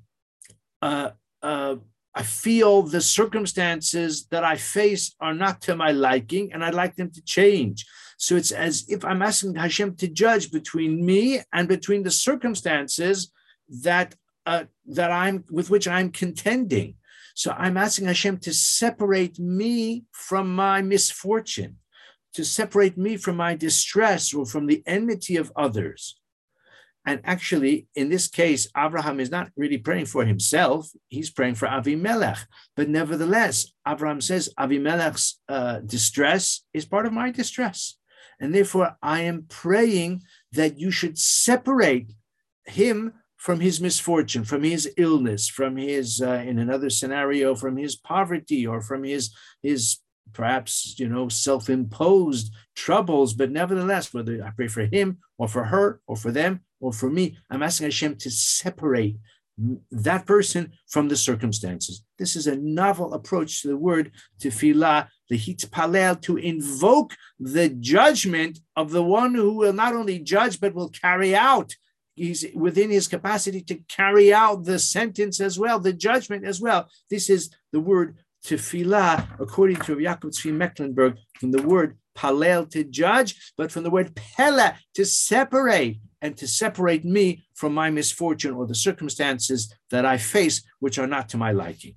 uh, 0.82 1.12
uh, 1.42 1.76
I 2.16 2.24
feel 2.24 2.82
the 2.82 3.02
circumstances 3.02 4.26
that 4.28 4.44
I 4.44 4.58
face 4.58 5.16
are 5.20 5.34
not 5.34 5.62
to 5.64 5.76
my 5.76 5.92
liking, 5.92 6.52
and 6.52 6.64
I'd 6.64 6.74
like 6.74 6.96
them 6.96 7.12
to 7.12 7.22
change. 7.22 7.86
So 8.18 8.36
it's 8.36 8.52
as 8.52 8.86
if 8.90 9.06
I'm 9.06 9.22
asking 9.22 9.56
Hashem 9.56 9.96
to 9.98 10.08
judge 10.08 10.52
between 10.52 11.06
me 11.06 11.42
and 11.54 11.68
between 11.68 12.04
the 12.04 12.12
circumstances 12.12 13.32
that 13.84 14.16
uh, 14.46 14.66
that 14.88 15.12
I'm 15.12 15.46
with 15.50 15.70
which 15.70 15.88
I'm 15.88 16.12
contending. 16.12 16.96
So 17.36 17.52
I'm 17.52 17.78
asking 17.78 18.08
Hashem 18.08 18.40
to 18.40 18.54
separate 18.54 19.40
me 19.40 20.04
from 20.12 20.54
my 20.54 20.82
misfortune, 20.82 21.78
to 22.34 22.46
separate 22.46 22.98
me 22.98 23.18
from 23.18 23.36
my 23.36 23.56
distress 23.56 24.34
or 24.34 24.46
from 24.46 24.68
the 24.68 24.84
enmity 24.86 25.36
of 25.36 25.52
others. 25.56 26.20
And 27.06 27.22
actually, 27.24 27.88
in 27.96 28.10
this 28.10 28.28
case, 28.28 28.68
Abraham 28.78 29.20
is 29.20 29.32
not 29.32 29.50
really 29.56 29.78
praying 29.78 30.06
for 30.06 30.26
himself, 30.26 30.92
he's 31.08 31.32
praying 31.32 31.56
for 31.56 31.68
Avimelech. 31.68 32.46
But 32.76 32.90
nevertheless, 32.90 33.72
Abraham 33.88 34.22
says 34.22 34.54
Avimelech's 34.60 35.40
uh, 35.48 35.80
distress 35.80 36.66
is 36.74 36.86
part 36.86 37.06
of 37.06 37.14
my 37.14 37.32
distress. 37.32 37.96
And 38.40 38.54
therefore, 38.54 38.96
I 39.02 39.22
am 39.22 39.46
praying 39.50 40.22
that 40.52 40.80
you 40.80 40.92
should 40.92 41.18
separate 41.18 42.14
him 42.66 43.14
from 43.38 43.62
his 43.62 43.80
misfortune, 43.80 44.44
from 44.44 44.64
his 44.64 44.92
illness, 44.98 45.48
from 45.48 45.78
his, 45.78 46.22
uh, 46.22 46.44
in 46.46 46.60
another 46.60 46.90
scenario, 46.90 47.56
from 47.56 47.78
his 47.78 47.96
poverty 47.96 48.68
or 48.68 48.82
from 48.82 49.04
his, 49.04 49.34
his 49.64 50.00
perhaps, 50.34 50.96
you 50.98 51.08
know, 51.08 51.30
self-imposed 51.30 52.54
troubles. 52.76 53.34
But 53.34 53.52
nevertheless, 53.52 54.14
whether 54.14 54.44
I 54.44 54.52
pray 54.52 54.68
for 54.68 54.86
him 54.86 55.20
or 55.38 55.48
for 55.48 55.66
her 55.66 56.02
or 56.08 56.16
for 56.16 56.32
them 56.32 56.62
or 56.80 56.94
for 56.94 57.10
me, 57.10 57.38
I'm 57.50 57.64
asking 57.64 57.88
Hashem 57.88 58.18
to 58.18 58.32
separate 58.32 59.18
that 59.92 60.26
person 60.26 60.72
from 60.88 61.10
the 61.10 61.18
circumstances. 61.18 62.04
This 62.18 62.38
is 62.38 62.48
a 62.48 62.56
novel 62.56 63.14
approach 63.14 63.62
to 63.62 63.68
the 63.68 63.78
word 63.78 64.12
to 64.40 64.50
tefillah, 64.50 65.10
the 65.30 65.38
hitpalel, 65.38 66.22
to 66.22 66.38
invoke 66.38 67.14
the 67.40 67.68
judgment 67.68 68.60
of 68.78 68.92
the 68.92 69.04
one 69.04 69.36
who 69.36 69.54
will 69.54 69.74
not 69.74 69.94
only 69.94 70.20
judge 70.20 70.62
but 70.62 70.74
will 70.74 70.90
carry 70.90 71.36
out 71.36 71.76
he's 72.20 72.46
within 72.54 72.90
his 72.90 73.08
capacity 73.08 73.62
to 73.62 73.76
carry 73.88 74.34
out 74.34 74.66
the 74.66 74.78
sentence 74.78 75.40
as 75.40 75.58
well, 75.58 75.80
the 75.80 75.94
judgment 75.94 76.46
as 76.46 76.60
well. 76.60 76.90
This 77.10 77.30
is 77.30 77.50
the 77.72 77.80
word 77.80 78.18
tefillah, 78.46 79.40
according 79.40 79.78
to 79.78 79.96
Yaakov 79.96 80.32
Tzvi 80.32 80.54
Mecklenburg, 80.54 81.18
from 81.40 81.52
the 81.52 81.62
word 81.62 81.98
palel 82.18 82.70
to 82.70 82.84
judge, 82.84 83.54
but 83.58 83.72
from 83.72 83.84
the 83.84 83.90
word 83.90 84.16
pela 84.16 84.78
to 84.94 85.06
separate 85.06 86.00
and 86.22 86.36
to 86.38 86.48
separate 86.48 87.06
me 87.06 87.44
from 87.56 87.74
my 87.74 87.90
misfortune 87.90 88.54
or 88.54 88.68
the 88.68 88.76
circumstances 88.76 89.74
that 89.90 90.06
I 90.06 90.18
face, 90.18 90.62
which 90.80 91.00
are 91.00 91.08
not 91.08 91.30
to 91.30 91.38
my 91.38 91.52
liking. 91.52 91.96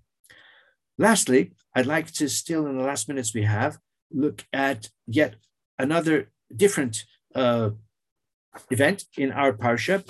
Lastly, 0.98 1.52
I'd 1.74 1.86
like 1.86 2.12
to 2.12 2.28
still, 2.28 2.66
in 2.66 2.78
the 2.78 2.84
last 2.84 3.08
minutes 3.08 3.34
we 3.34 3.42
have, 3.42 3.78
look 4.12 4.44
at 4.52 4.90
yet 5.06 5.36
another 5.78 6.30
different 6.54 7.04
uh, 7.34 7.70
event 8.70 9.04
in 9.16 9.32
our 9.32 9.52
parsha. 9.52 10.06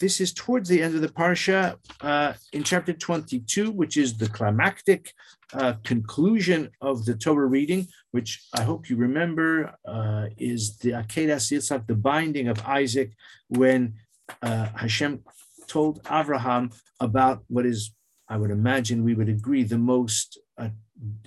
This 0.00 0.18
is 0.18 0.32
towards 0.32 0.66
the 0.70 0.82
end 0.82 0.94
of 0.94 1.02
the 1.02 1.08
parsha 1.08 1.76
uh, 2.00 2.32
in 2.54 2.64
chapter 2.64 2.94
22, 2.94 3.70
which 3.70 3.98
is 3.98 4.16
the 4.16 4.30
climactic 4.30 5.12
uh, 5.52 5.74
conclusion 5.84 6.70
of 6.80 7.04
the 7.04 7.14
Torah 7.14 7.46
reading, 7.46 7.86
which 8.10 8.42
I 8.56 8.62
hope 8.62 8.88
you 8.88 8.96
remember 8.96 9.74
uh, 9.86 10.28
is 10.38 10.78
the 10.78 10.92
Akedas 10.92 11.52
Yitzhak, 11.52 11.86
the 11.86 11.94
binding 11.94 12.48
of 12.48 12.64
Isaac, 12.64 13.12
when 13.48 13.94
uh, 14.42 14.68
Hashem 14.74 15.22
told 15.66 16.00
Abraham 16.10 16.70
about 16.98 17.44
what 17.48 17.66
is, 17.66 17.92
I 18.26 18.38
would 18.38 18.50
imagine 18.50 19.04
we 19.04 19.14
would 19.14 19.28
agree, 19.28 19.64
the 19.64 19.76
most 19.76 20.38
uh, 20.56 20.70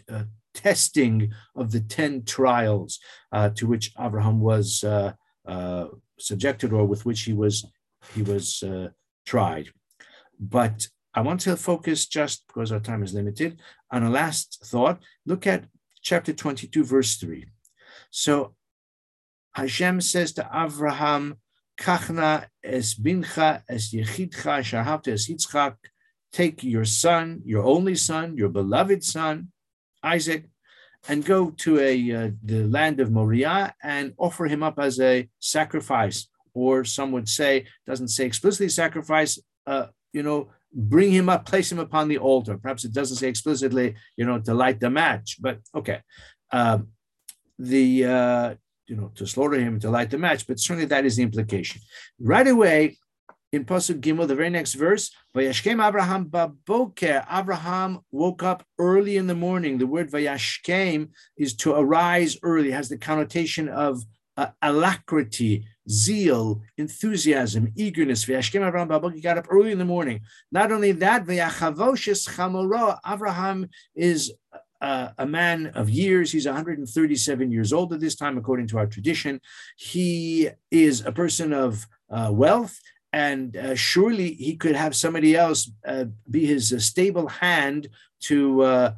uh, 0.10 0.24
testing 0.56 1.32
of 1.56 1.72
the 1.72 1.80
10 1.80 2.24
trials 2.24 3.00
to 3.56 3.68
which 3.68 3.92
Abraham 4.00 4.40
was 4.40 4.84
subjected 6.18 6.74
or 6.74 6.86
with 6.86 7.06
which 7.06 7.22
he 7.22 7.34
was 7.34 7.66
he 8.14 8.22
was 8.22 8.64
uh, 8.64 8.90
tried. 9.26 9.70
But 10.40 10.88
I 11.14 11.22
want 11.22 11.42
to 11.42 11.56
focus 11.56 12.06
just 12.08 12.46
because 12.48 12.72
our 12.72 12.80
time 12.80 13.04
is 13.04 13.14
limited 13.14 13.60
on 13.92 14.04
a 14.04 14.10
last 14.10 14.64
thought. 14.66 15.02
Look 15.26 15.48
at 15.48 15.66
chapter 16.02 16.34
22, 16.34 16.84
verse 16.84 17.16
3. 17.18 17.46
So 18.10 18.56
Hashem 19.54 20.02
says 20.02 20.34
to 20.34 20.44
Avraham, 20.44 21.38
Kachna 21.80 22.48
es 22.64 22.96
bincha 22.96 23.64
es 23.68 23.94
yechidcha 23.94 24.62
shahavta 24.62 25.10
es 25.10 25.30
Yitzchak, 25.30 25.76
take 26.32 26.64
your 26.64 26.86
son, 26.86 27.42
your 27.46 27.64
only 27.64 27.96
son, 27.96 28.38
your 28.38 28.50
beloved 28.50 29.04
son, 29.04 29.52
Isaac 30.04 30.46
and 31.08 31.26
go 31.26 31.52
to 31.52 31.80
a 31.80 32.12
uh, 32.12 32.32
the 32.44 32.64
land 32.64 33.00
of 33.00 33.12
Moriah 33.12 33.74
and 33.84 34.14
offer 34.18 34.46
him 34.46 34.64
up 34.64 34.80
as 34.80 35.00
a 35.00 35.30
sacrifice, 35.40 36.28
or 36.54 36.84
some 36.84 37.12
would 37.12 37.30
say 37.30 37.66
doesn't 37.88 38.10
say 38.10 38.26
explicitly 38.26 38.70
sacrifice. 38.70 39.40
Uh, 39.66 39.88
you 40.12 40.24
know, 40.24 40.50
bring 40.74 41.12
him 41.12 41.30
up, 41.30 41.46
place 41.46 41.72
him 41.72 41.80
upon 41.80 42.08
the 42.08 42.18
altar. 42.18 42.58
Perhaps 42.58 42.86
it 42.86 42.94
doesn't 42.94 43.18
say 43.18 43.28
explicitly, 43.28 43.96
you 44.18 44.26
know, 44.26 44.40
to 44.40 44.54
light 44.54 44.80
the 44.80 44.90
match, 44.90 45.38
but 45.40 45.60
okay. 45.76 46.02
Um, 46.52 46.90
the 47.60 48.06
uh, 48.06 48.56
you 48.88 48.96
know 48.96 49.12
to 49.16 49.26
slaughter 49.26 49.60
him 49.60 49.80
to 49.80 49.90
light 49.90 50.10
the 50.10 50.18
match, 50.18 50.48
but 50.48 50.60
certainly 50.60 50.86
that 50.86 51.06
is 51.06 51.16
the 51.16 51.24
implication. 51.24 51.82
Right 52.20 52.48
away, 52.48 52.98
in 53.52 53.66
Pasuk 53.66 54.02
Gimel, 54.02 54.28
the 54.28 54.36
very 54.36 54.50
next 54.50 54.74
verse, 54.74 55.12
Vayashkem 55.36 55.88
Abraham 55.88 56.26
baboker. 56.26 57.24
Abraham 57.32 58.00
woke 58.12 58.42
up 58.42 58.66
early 58.80 59.16
in 59.18 59.28
the 59.28 59.36
morning. 59.36 59.78
The 59.78 59.88
word 59.88 60.12
Vayashkem 60.12 61.10
is 61.38 61.56
to 61.58 61.74
arise 61.74 62.36
early. 62.42 62.72
Has 62.72 62.90
the 62.90 62.98
connotation 62.98 63.70
of 63.70 64.04
uh, 64.38 64.48
alacrity, 64.62 65.68
zeal, 65.90 66.62
enthusiasm, 66.78 67.72
eagerness. 67.76 68.26
Vayashkem 68.26 68.66
Abraham 68.68 68.88
baboker. 68.88 69.14
He 69.14 69.22
got 69.22 69.38
up 69.38 69.48
early 69.50 69.72
in 69.72 69.80
the 69.80 69.86
morning. 69.86 70.22
Not 70.52 70.72
only 70.72 70.92
that, 70.94 71.26
Vayachavoshes 71.26 72.30
Chamoro. 72.30 72.98
Abraham 73.08 73.70
is 73.96 74.32
uh, 74.82 75.10
a 75.18 75.26
man 75.26 75.68
of 75.68 75.90
years. 75.90 76.32
He's 76.32 76.46
137 76.46 77.52
years 77.52 77.74
old 77.74 77.94
at 77.94 78.00
this 78.00 78.16
time, 78.16 78.38
according 78.38 78.68
to 78.68 78.78
our 78.78 78.88
tradition. 78.88 79.40
He 79.78 80.50
is 80.72 81.06
a 81.06 81.12
person 81.12 81.54
of 81.54 81.88
uh, 82.10 82.30
wealth 82.32 82.80
and 83.14 83.56
uh, 83.56 83.76
surely 83.76 84.34
he 84.34 84.56
could 84.56 84.76
have 84.76 84.96
somebody 84.96 85.36
else 85.36 85.72
uh, 85.88 86.06
be 86.30 86.46
his 86.46 86.74
uh, 86.74 86.80
stable 86.80 87.28
hand 87.28 87.88
to 88.22 88.64
uh, 88.64 88.92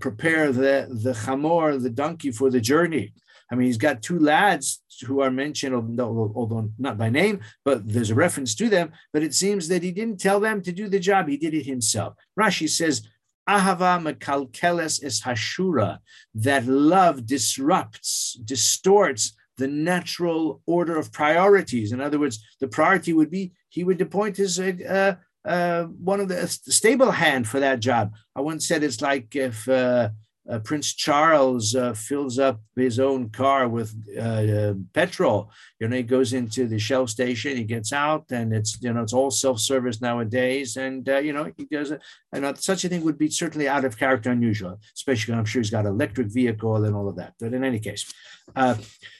prepare 0.00 0.50
the 0.50 0.88
the 0.90 1.12
chamor, 1.12 1.80
the 1.80 1.90
donkey, 1.90 2.32
for 2.32 2.50
the 2.50 2.60
journey. 2.60 3.12
I 3.50 3.56
mean, 3.56 3.66
he's 3.66 3.78
got 3.78 4.02
two 4.02 4.18
lads 4.18 4.82
who 5.06 5.20
are 5.20 5.30
mentioned, 5.30 5.74
although, 6.00 6.70
not 6.78 6.98
by 6.98 7.10
name, 7.10 7.40
but 7.64 7.88
there's 7.88 8.10
a 8.10 8.14
reference 8.14 8.54
to 8.56 8.68
them. 8.68 8.92
But 9.12 9.22
it 9.22 9.34
seems 9.34 9.68
that 9.68 9.82
he 9.82 9.90
didn't 9.90 10.20
tell 10.20 10.40
them 10.40 10.62
to 10.62 10.72
do 10.72 10.88
the 10.88 11.00
job; 11.00 11.28
he 11.28 11.36
did 11.36 11.54
it 11.54 11.66
himself. 11.66 12.14
Rashi 12.38 12.68
says. 12.68 13.02
Ahava 13.48 13.98
mekalkeles 14.00 15.02
es 15.02 15.22
hashura, 15.22 15.98
that 16.34 16.66
love 16.66 17.26
disrupts, 17.26 18.38
distorts 18.44 19.32
the 19.56 19.66
natural 19.66 20.62
order 20.66 20.96
of 20.96 21.12
priorities. 21.12 21.90
In 21.90 22.00
other 22.00 22.18
words, 22.18 22.38
the 22.60 22.68
priority 22.68 23.12
would 23.12 23.30
be 23.30 23.52
he 23.68 23.82
would 23.82 24.00
appoint 24.00 24.36
his 24.36 24.60
uh, 24.60 25.16
uh, 25.44 25.84
one 25.84 26.20
of 26.20 26.28
the 26.28 26.46
stable 26.48 27.10
hand 27.10 27.48
for 27.48 27.60
that 27.60 27.80
job. 27.80 28.12
I 28.36 28.40
once 28.40 28.66
said 28.66 28.82
it's 28.82 29.00
like 29.00 29.34
if 29.36 29.68
uh, 29.68 30.10
uh 30.50 30.58
Prince 30.58 30.94
Charles 30.94 31.74
uh, 31.74 31.92
fills 31.94 32.38
up 32.38 32.60
his 32.74 32.98
own 32.98 33.30
car 33.30 33.68
with 33.68 33.94
uh, 34.18 34.74
petrol. 34.92 35.50
You 35.78 35.88
know, 35.88 35.96
he 35.96 36.02
goes 36.02 36.32
into 36.32 36.66
the 36.66 36.78
Shell 36.78 37.06
station, 37.06 37.56
he 37.56 37.64
gets 37.64 37.92
out, 37.92 38.24
and 38.30 38.52
it's 38.52 38.76
you 38.82 38.92
know 38.92 39.02
it's 39.02 39.12
all 39.12 39.30
self-service 39.30 40.00
nowadays. 40.00 40.76
And 40.76 41.06
you 41.06 41.32
know 41.32 41.52
he 41.56 41.64
does 41.64 41.90
it. 41.92 42.00
And 42.32 42.58
such 42.58 42.84
a 42.84 42.88
thing 42.88 43.04
would 43.04 43.18
be 43.18 43.30
certainly 43.30 43.68
out 43.68 43.84
of 43.84 43.98
character, 43.98 44.30
unusual, 44.30 44.80
especially 44.94 45.34
I'm 45.34 45.44
sure 45.44 45.60
he's 45.62 45.70
got 45.70 45.86
electric 45.86 46.28
vehicle 46.28 46.84
and 46.84 46.96
all 46.96 47.08
of 47.08 47.16
that. 47.16 47.34
But 47.38 47.54
in 47.54 47.62
any 47.64 47.78
case, 47.78 48.12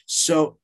so 0.05 0.57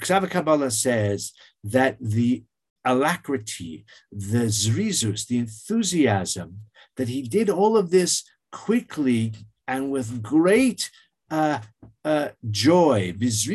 Ksava 0.00 0.30
Kabbalah 0.30 0.70
says 0.70 1.32
that 1.64 1.96
the 2.00 2.44
alacrity, 2.84 3.84
the 4.12 4.46
zrizus, 4.46 5.26
the 5.26 5.38
enthusiasm, 5.38 6.60
that 6.96 7.08
he 7.08 7.22
did 7.22 7.50
all 7.50 7.76
of 7.76 7.90
this 7.90 8.24
quickly 8.52 9.34
and 9.68 9.90
with 9.90 10.22
great 10.22 10.90
uh, 11.30 11.60
uh, 12.04 12.28
joy, 12.50 13.14
with 13.20 13.46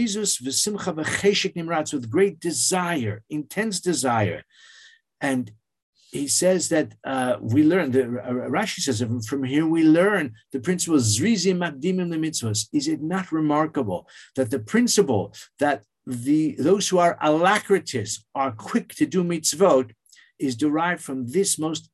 great 2.10 2.40
desire, 2.40 3.24
intense 3.30 3.80
desire. 3.80 4.44
And 5.20 5.52
he 6.12 6.28
says 6.28 6.70
that 6.70 6.94
uh, 7.04 7.38
we 7.42 7.64
learn, 7.64 7.92
the, 7.92 8.04
uh, 8.04 8.50
Rashi 8.56 8.82
says, 8.82 9.04
from 9.28 9.44
here 9.44 9.66
we 9.66 9.84
learn 9.84 10.34
the 10.52 10.60
principle 10.60 11.00
zrizim 11.00 11.58
makdimim 11.58 12.14
mitzvahs. 12.14 12.68
Is 12.72 12.88
it 12.88 13.02
not 13.02 13.32
remarkable 13.32 14.08
that 14.36 14.52
the 14.52 14.60
principle 14.60 15.34
that 15.58 15.84
the 16.06 16.56
those 16.60 16.90
who 16.90 17.00
are 17.00 17.18
alacritous 17.24 18.20
are 18.36 18.52
quick 18.52 18.94
to 18.96 19.06
do 19.06 19.24
mitzvot 19.24 19.92
is 20.38 20.56
derived 20.56 21.02
from 21.02 21.28
this 21.28 21.58
most 21.58 21.90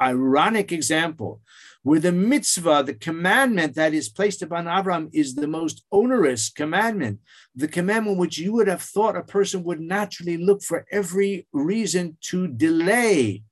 ironic 0.00 0.72
example 0.72 1.40
where 1.84 2.00
the 2.00 2.12
mitzvah, 2.12 2.82
the 2.84 2.94
commandment 2.94 3.74
that 3.74 3.92
is 3.92 4.08
placed 4.08 4.40
upon 4.40 4.64
Avram, 4.64 5.10
is 5.12 5.34
the 5.34 5.46
most 5.46 5.84
onerous 5.92 6.50
commandment, 6.50 7.20
the 7.54 7.68
commandment 7.68 8.16
which 8.16 8.38
you 8.38 8.54
would 8.54 8.68
have 8.68 8.80
thought 8.80 9.16
a 9.16 9.22
person 9.22 9.62
would 9.64 9.80
naturally 9.80 10.38
look 10.38 10.62
for 10.62 10.86
every 10.90 11.46
reason 11.52 12.16
to 12.22 12.48
delay, 12.48 13.42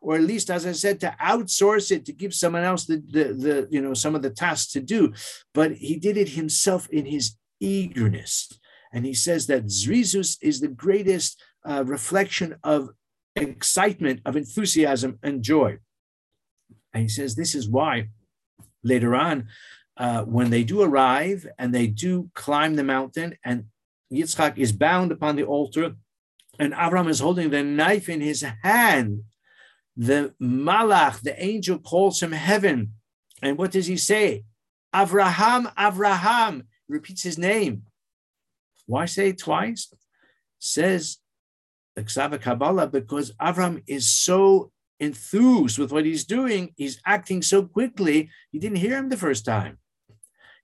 or 0.00 0.16
at 0.16 0.22
least, 0.22 0.48
as 0.48 0.66
I 0.66 0.72
said, 0.72 1.00
to 1.00 1.14
outsource 1.20 1.90
it, 1.92 2.06
to 2.06 2.14
give 2.14 2.32
someone 2.32 2.64
else 2.64 2.86
the, 2.86 3.02
the, 3.10 3.24
the 3.34 3.68
you 3.70 3.82
know 3.82 3.92
some 3.92 4.14
of 4.14 4.22
the 4.22 4.30
tasks 4.30 4.72
to 4.72 4.80
do. 4.80 5.12
But 5.52 5.72
he 5.72 5.96
did 5.96 6.16
it 6.16 6.30
himself 6.30 6.88
in 6.88 7.04
his 7.04 7.36
eagerness. 7.60 8.50
And 8.94 9.04
he 9.04 9.14
says 9.14 9.46
that 9.46 9.66
Zrizus 9.66 10.38
is 10.40 10.60
the 10.60 10.68
greatest 10.68 11.40
uh, 11.64 11.84
reflection 11.84 12.56
of 12.64 12.90
excitement, 13.36 14.20
of 14.24 14.36
enthusiasm 14.36 15.18
and 15.22 15.42
joy. 15.42 15.78
And 16.92 17.02
he 17.02 17.08
says 17.08 17.34
this 17.34 17.54
is 17.54 17.68
why 17.68 18.08
later 18.82 19.14
on, 19.14 19.48
uh, 19.96 20.22
when 20.22 20.50
they 20.50 20.64
do 20.64 20.82
arrive 20.82 21.46
and 21.58 21.74
they 21.74 21.86
do 21.86 22.30
climb 22.34 22.76
the 22.76 22.84
mountain, 22.84 23.36
and 23.44 23.66
Yitzchak 24.12 24.58
is 24.58 24.72
bound 24.72 25.12
upon 25.12 25.36
the 25.36 25.44
altar, 25.44 25.94
and 26.58 26.72
Avram 26.74 27.08
is 27.08 27.20
holding 27.20 27.50
the 27.50 27.62
knife 27.62 28.08
in 28.08 28.20
his 28.20 28.44
hand, 28.62 29.24
the 29.96 30.34
Malach, 30.40 31.20
the 31.20 31.40
angel, 31.42 31.78
calls 31.78 32.22
him 32.22 32.32
heaven. 32.32 32.94
And 33.42 33.58
what 33.58 33.72
does 33.72 33.86
he 33.86 33.96
say? 33.96 34.44
Avraham, 34.94 35.72
Avraham, 35.74 36.64
repeats 36.88 37.22
his 37.22 37.38
name. 37.38 37.82
Why 38.86 39.06
say 39.06 39.30
it 39.30 39.38
twice? 39.38 39.92
Says 40.58 41.18
the 41.94 42.04
Ksava 42.04 42.40
Kabbalah 42.40 42.86
because 42.86 43.32
Avram 43.32 43.82
is 43.86 44.10
so 44.10 44.72
enthused 45.02 45.78
with 45.78 45.90
what 45.92 46.04
he's 46.04 46.24
doing. 46.24 46.72
He's 46.76 47.00
acting 47.04 47.42
so 47.42 47.64
quickly. 47.64 48.30
You 48.52 48.60
didn't 48.60 48.84
hear 48.84 48.96
him 48.96 49.08
the 49.08 49.16
first 49.16 49.44
time. 49.44 49.78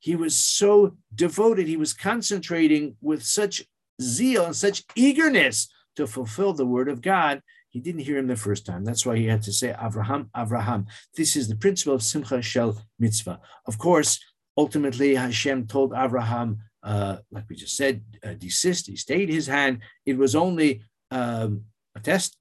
He 0.00 0.14
was 0.14 0.38
so 0.38 0.96
devoted. 1.12 1.66
He 1.66 1.76
was 1.76 1.92
concentrating 1.92 2.96
with 3.00 3.24
such 3.24 3.64
zeal 4.00 4.46
and 4.46 4.56
such 4.56 4.84
eagerness 4.94 5.68
to 5.96 6.06
fulfill 6.06 6.52
the 6.54 6.64
word 6.64 6.88
of 6.88 7.02
God. 7.02 7.42
He 7.70 7.80
didn't 7.80 8.06
hear 8.06 8.16
him 8.16 8.28
the 8.28 8.36
first 8.36 8.64
time. 8.64 8.84
That's 8.84 9.04
why 9.04 9.16
he 9.16 9.26
had 9.26 9.42
to 9.42 9.52
say 9.52 9.72
Avraham, 9.72 10.30
Avraham. 10.30 10.86
This 11.16 11.34
is 11.34 11.48
the 11.48 11.56
principle 11.56 11.94
of 11.94 12.02
Simcha 12.04 12.40
Shel 12.40 12.80
Mitzvah. 13.00 13.40
Of 13.66 13.76
course, 13.76 14.20
ultimately 14.56 15.16
Hashem 15.16 15.66
told 15.66 15.90
Avraham, 15.92 16.58
uh, 16.84 17.16
like 17.32 17.46
we 17.50 17.56
just 17.56 17.76
said, 17.76 18.02
uh, 18.24 18.34
desist. 18.34 18.86
He 18.86 18.96
stayed 18.96 19.28
his 19.28 19.48
hand. 19.48 19.80
It 20.06 20.16
was 20.16 20.36
only 20.36 20.82
um, 21.10 21.64
a 21.96 22.00
test. 22.00 22.36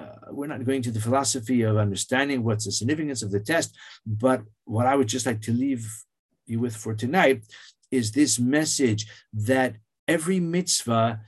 Uh, 0.00 0.14
we're 0.30 0.46
not 0.46 0.64
going 0.64 0.82
to 0.82 0.90
the 0.90 1.00
philosophy 1.00 1.62
of 1.62 1.76
understanding 1.76 2.42
what's 2.42 2.64
the 2.64 2.72
significance 2.72 3.22
of 3.22 3.30
the 3.30 3.40
test, 3.40 3.76
but 4.06 4.42
what 4.64 4.86
I 4.86 4.96
would 4.96 5.08
just 5.08 5.26
like 5.26 5.42
to 5.42 5.52
leave 5.52 5.86
you 6.46 6.60
with 6.60 6.76
for 6.76 6.94
tonight 6.94 7.42
is 7.90 8.12
this 8.12 8.38
message 8.38 9.06
that 9.32 9.76
every 10.08 10.40
mitzvah 10.40 11.20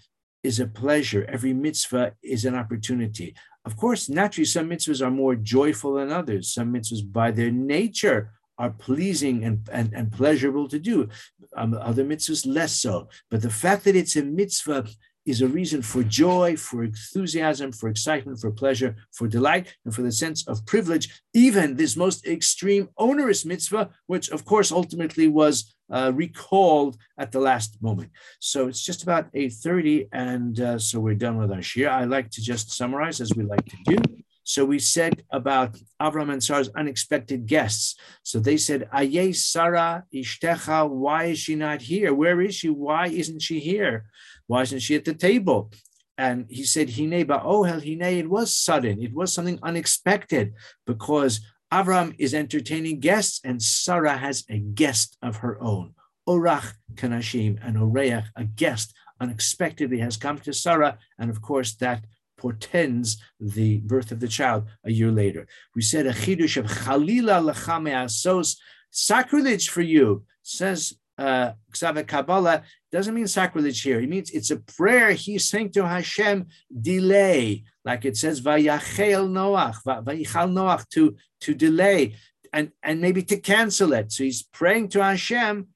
is 0.42 0.58
a 0.58 0.66
pleasure, 0.66 1.24
every 1.28 1.52
mitzvah 1.52 2.14
is 2.22 2.44
an 2.44 2.54
opportunity. 2.54 3.34
Of 3.64 3.76
course, 3.76 4.08
naturally, 4.08 4.44
some 4.46 4.70
mitzvahs 4.70 5.04
are 5.04 5.10
more 5.10 5.36
joyful 5.36 5.94
than 5.94 6.10
others. 6.10 6.52
Some 6.52 6.72
mitzvahs, 6.72 7.12
by 7.12 7.30
their 7.30 7.50
nature, 7.50 8.32
are 8.58 8.70
pleasing 8.70 9.44
and, 9.44 9.68
and, 9.72 9.92
and 9.92 10.12
pleasurable 10.12 10.68
to 10.68 10.78
do. 10.78 11.08
Um, 11.56 11.74
other 11.74 12.04
mitzvahs 12.04 12.46
less 12.46 12.72
so. 12.72 13.08
But 13.30 13.42
the 13.42 13.50
fact 13.50 13.84
that 13.84 13.96
it's 13.96 14.16
a 14.16 14.22
mitzvah 14.22 14.86
is 15.24 15.40
a 15.40 15.48
reason 15.48 15.82
for 15.82 16.02
joy, 16.02 16.56
for 16.56 16.84
enthusiasm, 16.84 17.72
for 17.72 17.88
excitement, 17.88 18.40
for 18.40 18.50
pleasure, 18.50 18.96
for 19.12 19.28
delight, 19.28 19.74
and 19.84 19.94
for 19.94 20.02
the 20.02 20.12
sense 20.12 20.46
of 20.48 20.64
privilege, 20.66 21.22
even 21.32 21.76
this 21.76 21.96
most 21.96 22.26
extreme 22.26 22.88
onerous 22.98 23.44
mitzvah, 23.44 23.90
which 24.06 24.30
of 24.30 24.44
course 24.44 24.72
ultimately 24.72 25.28
was 25.28 25.74
uh, 25.90 26.10
recalled 26.14 26.96
at 27.18 27.32
the 27.32 27.40
last 27.40 27.80
moment. 27.82 28.10
So 28.40 28.66
it's 28.68 28.82
just 28.82 29.02
about 29.02 29.32
8.30, 29.32 30.08
and 30.12 30.58
uh, 30.60 30.78
so 30.78 31.00
we're 31.00 31.14
done 31.14 31.36
with 31.38 31.52
our 31.52 31.58
shiur. 31.58 31.88
I 31.88 32.04
like 32.04 32.30
to 32.30 32.42
just 32.42 32.72
summarize 32.72 33.20
as 33.20 33.32
we 33.36 33.44
like 33.44 33.64
to 33.66 33.76
do. 33.84 33.96
So 34.44 34.64
we 34.64 34.78
said 34.78 35.22
about 35.30 35.78
Avram 36.00 36.32
and 36.32 36.42
Sarah's 36.42 36.70
unexpected 36.74 37.46
guests. 37.46 37.94
So 38.24 38.40
they 38.40 38.56
said, 38.56 38.88
Aye 38.92 39.32
Sarah 39.32 40.04
Ishtecha, 40.12 40.88
why 40.88 41.24
is 41.24 41.38
she 41.38 41.54
not 41.54 41.82
here? 41.82 42.12
Where 42.12 42.40
is 42.40 42.56
she? 42.56 42.68
Why 42.68 43.06
isn't 43.06 43.40
she 43.40 43.60
here? 43.60 44.06
Why 44.52 44.60
isn't 44.60 44.80
she 44.80 44.96
at 44.96 45.06
the 45.06 45.14
table? 45.14 45.70
And 46.18 46.44
he 46.50 46.64
said, 46.64 46.90
Hine 46.90 47.24
ba'ohel, 47.24 47.80
Hine, 47.88 48.18
it 48.18 48.28
was 48.28 48.54
sudden. 48.54 49.02
It 49.02 49.14
was 49.14 49.32
something 49.32 49.58
unexpected 49.62 50.52
because 50.86 51.40
Avram 51.72 52.14
is 52.18 52.34
entertaining 52.34 53.00
guests, 53.00 53.40
and 53.44 53.62
Sarah 53.62 54.18
has 54.18 54.44
a 54.50 54.58
guest 54.58 55.16
of 55.22 55.36
her 55.36 55.54
own. 55.62 55.94
Orach 56.28 56.74
Kanashim, 56.96 57.66
and 57.66 57.78
Oreach, 57.78 58.26
a 58.36 58.44
guest, 58.44 58.92
unexpectedly 59.22 60.00
has 60.00 60.18
come 60.18 60.38
to 60.40 60.52
Sarah, 60.52 60.98
and 61.18 61.30
of 61.30 61.40
course 61.40 61.72
that 61.76 62.04
portends 62.36 63.16
the 63.40 63.78
birth 63.78 64.12
of 64.12 64.20
the 64.20 64.28
child 64.28 64.68
a 64.84 64.92
year 64.92 65.10
later. 65.10 65.46
We 65.74 65.80
said 65.80 66.06
a 66.06 66.12
chidush 66.12 66.58
of 66.58 66.66
Chalila 66.66 67.40
lachame 67.48 67.94
asos, 68.04 68.58
sacrilege 68.90 69.70
for 69.70 69.80
you, 69.80 70.26
says 70.42 70.92
uh, 71.22 72.02
Kabbalah, 72.12 72.62
doesn't 72.90 73.14
mean 73.14 73.28
sacrilege 73.28 73.80
here. 73.82 74.00
It 74.00 74.08
means 74.08 74.30
it's 74.30 74.50
a 74.50 74.56
prayer 74.56 75.12
he's 75.12 75.48
saying 75.48 75.70
to 75.72 75.86
Hashem, 75.86 76.46
delay, 76.90 77.64
like 77.84 78.04
it 78.04 78.16
says, 78.16 78.40
Vayachel 78.40 79.28
Noach, 79.36 79.82
Vayichal 79.84 80.50
Noach, 80.52 80.88
to, 80.90 81.16
to 81.42 81.54
delay 81.54 82.14
and, 82.52 82.70
and 82.82 83.00
maybe 83.00 83.22
to 83.22 83.38
cancel 83.38 83.92
it. 83.94 84.12
So 84.12 84.24
he's 84.24 84.42
praying 84.42 84.88
to 84.90 85.02
Hashem, 85.02 85.68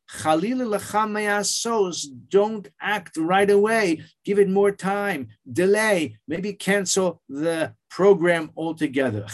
don't 2.28 2.68
act 2.80 3.16
right 3.16 3.50
away. 3.50 4.02
Give 4.24 4.38
it 4.38 4.48
more 4.48 4.72
time. 4.72 5.28
Delay. 5.50 6.18
Maybe 6.28 6.52
cancel 6.52 7.22
the 7.28 7.72
program 7.88 8.50
altogether. 8.56 9.24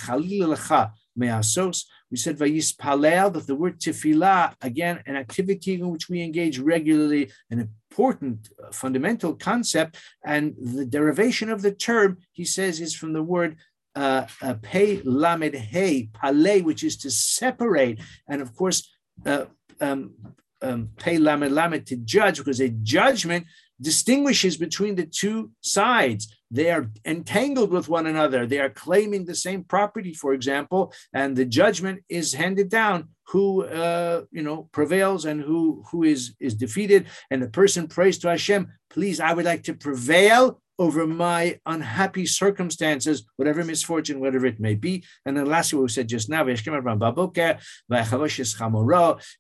We 2.12 2.18
said 2.18 2.36
Vayispalel, 2.36 3.32
that 3.32 3.46
the 3.46 3.54
word 3.54 3.80
tefillah, 3.80 4.54
again, 4.60 5.02
an 5.06 5.16
activity 5.16 5.72
in 5.74 5.88
which 5.88 6.10
we 6.10 6.22
engage 6.22 6.58
regularly, 6.58 7.30
an 7.50 7.58
important 7.90 8.50
uh, 8.62 8.70
fundamental 8.70 9.34
concept. 9.34 9.96
And 10.22 10.54
the 10.78 10.84
derivation 10.84 11.48
of 11.50 11.62
the 11.62 11.72
term, 11.72 12.18
he 12.32 12.44
says, 12.44 12.80
is 12.80 12.94
from 12.94 13.14
the 13.14 13.22
word 13.22 13.56
uh, 13.96 14.26
uh, 14.42 14.56
lamed 15.04 15.54
hey, 15.54 16.10
pale, 16.12 16.62
which 16.62 16.84
is 16.84 16.98
to 16.98 17.10
separate. 17.10 17.98
And 18.28 18.42
of 18.42 18.54
course, 18.54 18.78
uh, 19.24 19.46
um, 19.80 20.12
um, 20.60 20.90
lamed 21.06 21.50
lamed 21.50 21.86
to 21.86 21.96
judge, 21.96 22.36
because 22.38 22.60
a 22.60 22.68
judgment 22.68 23.46
distinguishes 23.80 24.58
between 24.58 24.96
the 24.96 25.06
two 25.06 25.50
sides. 25.62 26.22
They 26.52 26.70
are 26.70 26.90
entangled 27.06 27.70
with 27.70 27.88
one 27.88 28.06
another. 28.06 28.46
They 28.46 28.60
are 28.60 28.68
claiming 28.70 29.24
the 29.24 29.34
same 29.34 29.64
property, 29.64 30.12
for 30.12 30.34
example, 30.34 30.92
and 31.14 31.34
the 31.34 31.46
judgment 31.46 32.04
is 32.08 32.34
handed 32.34 32.68
down 32.68 33.08
who 33.28 33.64
uh, 33.64 34.22
you 34.30 34.42
know 34.42 34.68
prevails 34.72 35.24
and 35.24 35.40
who 35.40 35.82
who 35.90 36.02
is 36.02 36.34
is 36.38 36.54
defeated. 36.54 37.06
And 37.30 37.42
the 37.42 37.48
person 37.48 37.88
prays 37.88 38.18
to 38.18 38.28
Hashem, 38.28 38.68
please, 38.90 39.18
I 39.18 39.32
would 39.32 39.46
like 39.46 39.62
to 39.64 39.74
prevail 39.74 40.60
over 40.82 41.06
my 41.06 41.60
unhappy 41.64 42.26
circumstances, 42.26 43.24
whatever 43.36 43.62
misfortune, 43.62 44.18
whatever 44.18 44.46
it 44.46 44.58
may 44.58 44.74
be. 44.74 45.04
And 45.24 45.36
then 45.36 45.46
lastly, 45.46 45.76
what 45.78 45.84
we 45.84 45.88
said 45.90 46.08
just 46.08 46.28
now, 46.28 46.44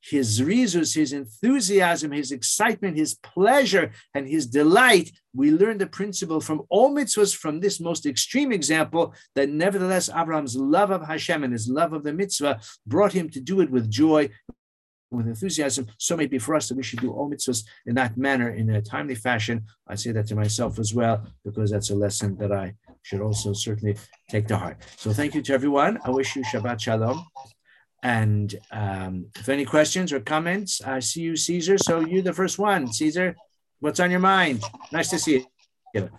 his 0.00 0.42
reasons, 0.42 0.94
his 0.94 1.12
enthusiasm, 1.12 2.12
his 2.12 2.30
excitement, 2.30 2.96
his 2.96 3.16
pleasure, 3.16 3.90
and 4.14 4.28
his 4.28 4.46
delight. 4.46 5.10
We 5.34 5.50
learned 5.50 5.80
the 5.80 5.88
principle 5.88 6.40
from 6.40 6.62
all 6.68 6.94
mitzvahs 6.94 7.34
from 7.34 7.58
this 7.58 7.80
most 7.80 8.06
extreme 8.06 8.52
example 8.52 9.12
that 9.34 9.48
nevertheless 9.48 10.08
Abraham's 10.08 10.54
love 10.54 10.92
of 10.92 11.04
Hashem 11.04 11.42
and 11.42 11.52
his 11.52 11.68
love 11.68 11.92
of 11.92 12.04
the 12.04 12.12
mitzvah 12.12 12.60
brought 12.86 13.12
him 13.12 13.28
to 13.30 13.40
do 13.40 13.60
it 13.62 13.70
with 13.70 13.90
joy 13.90 14.30
with 15.12 15.26
enthusiasm. 15.26 15.86
So 15.98 16.16
may 16.16 16.24
it 16.24 16.30
be 16.30 16.38
for 16.38 16.54
us 16.54 16.68
that 16.68 16.76
we 16.76 16.82
should 16.82 17.00
do 17.00 17.12
all 17.12 17.30
mitzvahs 17.30 17.64
in 17.86 17.94
that 17.96 18.16
manner, 18.16 18.50
in 18.50 18.70
a 18.70 18.82
timely 18.82 19.14
fashion. 19.14 19.64
I 19.86 19.94
say 19.94 20.12
that 20.12 20.26
to 20.28 20.34
myself 20.34 20.78
as 20.78 20.94
well, 20.94 21.24
because 21.44 21.70
that's 21.70 21.90
a 21.90 21.94
lesson 21.94 22.36
that 22.36 22.52
I 22.52 22.74
should 23.02 23.20
also 23.20 23.52
certainly 23.52 23.96
take 24.30 24.46
to 24.48 24.56
heart. 24.56 24.78
So 24.96 25.12
thank 25.12 25.34
you 25.34 25.42
to 25.42 25.52
everyone. 25.52 25.98
I 26.04 26.10
wish 26.10 26.34
you 26.36 26.42
Shabbat 26.42 26.80
Shalom. 26.80 27.24
And 28.02 28.54
um, 28.72 29.26
if 29.38 29.48
any 29.48 29.64
questions 29.64 30.12
or 30.12 30.20
comments, 30.20 30.82
I 30.82 30.98
see 30.98 31.20
you, 31.20 31.36
Caesar. 31.36 31.78
So 31.78 32.00
you're 32.00 32.22
the 32.22 32.32
first 32.32 32.58
one. 32.58 32.92
Caesar, 32.92 33.36
what's 33.78 34.00
on 34.00 34.10
your 34.10 34.20
mind? 34.20 34.62
Nice 34.90 35.10
to 35.10 35.18
see 35.18 35.46
you. 35.94 36.10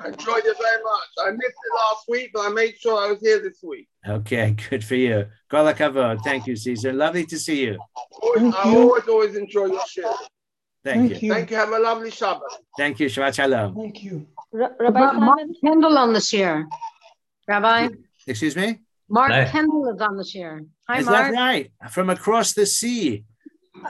I 0.00 0.08
enjoyed 0.08 0.44
it 0.44 0.56
very 0.56 0.82
much. 0.82 1.26
I 1.26 1.30
missed 1.32 1.42
it 1.42 1.74
last 1.74 2.04
week, 2.08 2.30
but 2.32 2.42
I 2.46 2.50
made 2.50 2.78
sure 2.78 3.02
I 3.02 3.10
was 3.10 3.20
here 3.20 3.40
this 3.42 3.58
week. 3.64 3.88
Okay, 4.08 4.56
good 4.70 4.84
for 4.84 4.94
you. 4.94 5.26
Kol 5.50 5.72
Thank 6.24 6.46
you, 6.46 6.56
Caesar. 6.56 6.92
Lovely 6.92 7.24
to 7.26 7.38
see 7.38 7.64
you. 7.66 7.78
Always, 8.22 8.54
I 8.54 8.70
you. 8.70 8.78
always, 8.78 9.08
always 9.08 9.36
enjoy 9.36 9.66
your 9.66 9.86
show. 9.86 10.14
Thank, 10.84 11.10
Thank 11.10 11.22
you. 11.22 11.28
you. 11.28 11.34
Thank 11.34 11.50
you. 11.50 11.56
Have 11.56 11.72
a 11.72 11.78
lovely 11.78 12.10
Shabbat. 12.10 12.40
Thank 12.76 13.00
you. 13.00 13.06
Shabbat 13.08 13.34
Shalom. 13.34 13.74
Thank 13.74 14.02
you. 14.02 14.26
R- 14.54 14.76
Rabbi 14.78 15.12
Mark 15.12 15.40
Kendall 15.62 15.98
on 15.98 16.12
the 16.12 16.20
shiur. 16.20 16.66
Rabbi? 17.46 17.88
Excuse 18.26 18.56
me? 18.56 18.80
Mark 19.08 19.32
Hi. 19.32 19.44
Kendall 19.44 19.88
is 19.94 20.00
on 20.00 20.16
the 20.16 20.22
shiur. 20.22 20.66
Hi, 20.88 21.00
is 21.00 21.06
Mark. 21.06 21.32
that 21.32 21.34
right? 21.34 21.72
From 21.90 22.10
across 22.10 22.52
the 22.52 22.66
sea. 22.66 23.24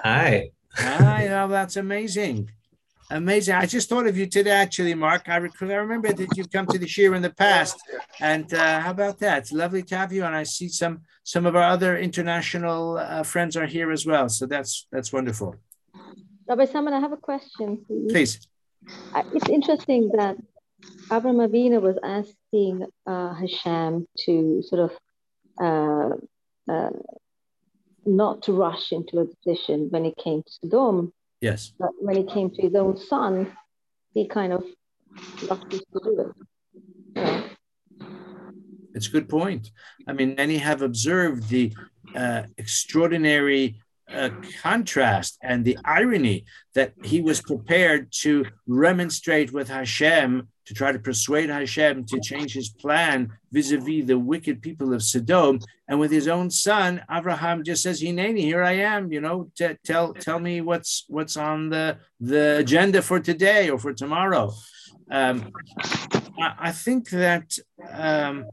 Hi. 0.03 0.51
Hi, 0.75 1.29
oh, 1.29 1.49
that's 1.49 1.77
amazing. 1.77 2.51
Amazing. 3.11 3.55
I 3.55 3.65
just 3.65 3.89
thought 3.89 4.07
of 4.07 4.19
you 4.19 4.27
today, 4.27 4.51
actually, 4.51 4.95
Mark. 4.95 5.29
I, 5.29 5.37
I 5.37 5.75
remember 5.87 6.13
that 6.13 6.37
you've 6.37 6.51
come 6.51 6.67
to 6.67 6.79
the 6.79 6.87
shiur 6.87 7.17
in 7.17 7.23
the 7.23 7.31
past. 7.31 7.81
And 8.21 8.53
uh, 8.53 8.81
how 8.81 8.91
about 8.91 9.19
that? 9.21 9.39
It's 9.39 9.53
lovely 9.53 9.83
to 9.85 9.97
have 9.97 10.13
you. 10.13 10.25
And 10.25 10.37
I 10.37 10.43
see 10.43 10.69
some 10.69 11.03
some 11.25 11.47
of 11.47 11.57
our 11.57 11.63
other 11.63 11.97
international 11.97 12.99
uh, 12.99 13.23
friends 13.23 13.57
are 13.57 13.67
here 13.67 13.91
as 13.93 14.05
well. 14.05 14.29
So 14.29 14.45
that's 14.45 14.87
that's 14.93 15.11
wonderful. 15.13 15.57
Rabbi 16.47 16.67
Simon, 16.67 16.93
I 16.93 17.01
have 17.01 17.13
a 17.13 17.17
question, 17.17 17.85
please. 17.87 18.13
Please. 18.13 18.49
It's 19.35 19.49
interesting 19.49 20.11
that 20.15 20.37
Abraham 21.13 21.39
Avinu 21.39 21.81
was 21.81 21.99
asking 22.03 22.87
uh, 23.07 23.35
Hashem 23.35 24.07
to 24.25 24.63
sort 24.63 24.91
of 24.91 24.93
uh, 25.61 26.73
uh, 26.73 26.91
not 28.05 28.43
to 28.43 28.53
rush 28.53 28.93
into 28.93 29.21
a 29.21 29.27
decision 29.27 29.89
when 29.91 30.05
it 30.05 30.17
came 30.17 30.43
to 30.43 30.51
Sodom 30.51 31.13
Yes. 31.41 31.73
But 31.79 31.91
when 32.01 32.17
it 32.17 32.29
came 32.29 32.51
to 32.51 32.63
his 32.63 32.75
own 32.75 32.97
son, 32.97 33.53
he 34.13 34.27
kind 34.27 34.53
of 34.53 34.65
refused 35.49 35.87
to 35.93 36.01
do 36.05 36.35
it. 37.17 37.45
It's 38.95 39.07
a 39.07 39.11
good 39.11 39.29
point. 39.29 39.71
I 40.07 40.13
mean, 40.13 40.35
many 40.35 40.59
have 40.59 40.83
observed 40.83 41.49
the 41.49 41.73
uh, 42.15 42.43
extraordinary 42.57 43.81
uh, 44.13 44.31
contrast 44.63 45.39
and 45.43 45.65
the 45.65 45.79
irony 45.85 46.47
that 46.75 46.95
he 47.05 47.21
was 47.21 47.41
prepared 47.43 48.11
to 48.11 48.47
remonstrate 48.67 49.53
with 49.53 49.69
Hashem 49.69 50.49
to 50.69 50.75
try 50.75 50.93
to 50.93 50.99
persuade 50.99 51.49
Hashem 51.49 52.05
to 52.05 52.21
change 52.21 52.53
his 52.53 52.69
plan 52.69 53.33
vis-a-vis 53.51 54.05
the 54.07 54.19
wicked 54.19 54.61
people 54.61 54.93
of 54.93 55.03
Sodom, 55.03 55.61
and 55.89 55.99
with 55.99 56.11
his 56.11 56.29
own 56.29 56.51
son, 56.51 57.03
Abraham 57.11 57.65
just 57.65 57.83
says, 57.83 58.03
"Hineni, 58.03 58.43
here 58.43 58.63
I 58.63 58.73
am. 58.73 59.11
You 59.11 59.23
know, 59.23 59.51
t- 59.57 59.79
tell 59.83 60.13
tell 60.13 60.39
me 60.39 60.61
what's 60.61 61.07
what's 61.09 61.39
on 61.39 61.71
the 61.71 61.97
the 62.21 62.59
agenda 62.59 63.01
for 63.01 63.19
today 63.19 63.71
or 63.71 63.79
for 63.79 63.95
tomorrow." 63.95 64.53
Um, 65.11 65.53
I, 66.39 66.55
I, 66.69 66.73
think 66.73 67.09
that 67.11 67.59
um, 67.91 68.45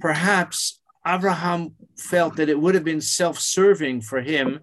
perhaps 0.00 0.82
Abraham 1.06 1.76
felt 1.96 2.36
that 2.36 2.50
it 2.50 2.60
would 2.60 2.74
have 2.74 2.84
been 2.84 3.00
self-serving 3.00 4.02
for 4.02 4.20
him 4.20 4.60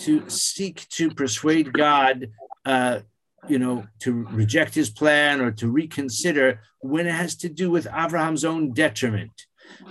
to 0.00 0.28
seek 0.28 0.86
to 0.90 1.08
persuade 1.08 1.72
God 1.72 2.28
uh, 2.66 3.00
you 3.46 3.58
know, 3.58 3.86
to 4.00 4.24
reject 4.30 4.74
his 4.74 4.90
plan 4.90 5.40
or 5.40 5.50
to 5.52 5.70
reconsider 5.70 6.60
when 6.80 7.06
it 7.06 7.14
has 7.14 7.36
to 7.36 7.48
do 7.48 7.70
with 7.70 7.86
Abraham's 7.86 8.44
own 8.44 8.72
detriment. 8.72 9.46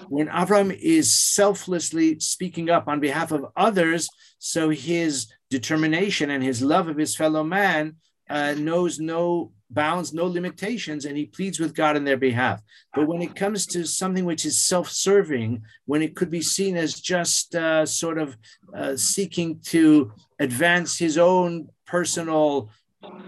When 0.10 0.30
Abraham 0.34 0.72
is 0.72 1.14
selflessly 1.14 2.20
speaking 2.20 2.70
up 2.70 2.88
on 2.88 3.00
behalf 3.00 3.32
of 3.32 3.46
others, 3.56 4.10
so 4.40 4.70
his 4.70 5.28
determination 5.50 6.30
and 6.30 6.44
his 6.44 6.62
love 6.62 6.88
of 6.88 6.98
his 6.98 7.16
fellow 7.16 7.44
man 7.44 7.96
uh, 8.30 8.56
knows 8.58 9.00
no 9.00 9.52
bounds, 9.70 10.14
no 10.14 10.26
limitations, 10.26 11.06
and 11.06 11.18
he 11.18 11.26
pleads 11.26 11.60
with 11.60 11.76
God 11.76 11.96
on 11.96 12.06
their 12.06 12.18
behalf. 12.18 12.62
But 12.94 13.08
when 13.08 13.22
it 13.22 13.36
comes 13.36 13.66
to 13.68 13.86
something 13.86 14.26
which 14.26 14.46
is 14.46 14.60
self 14.60 14.90
serving, 14.90 15.64
when 15.86 16.02
it 16.02 16.16
could 16.16 16.30
be 16.30 16.42
seen 16.42 16.78
as 16.78 17.00
just 17.00 17.56
uh, 17.56 17.86
sort 17.86 18.18
of 18.18 18.38
uh, 18.76 18.96
seeking 18.96 19.60
to 19.66 20.12
advance 20.40 20.98
his 20.98 21.18
own 21.18 21.70
personal 21.86 22.70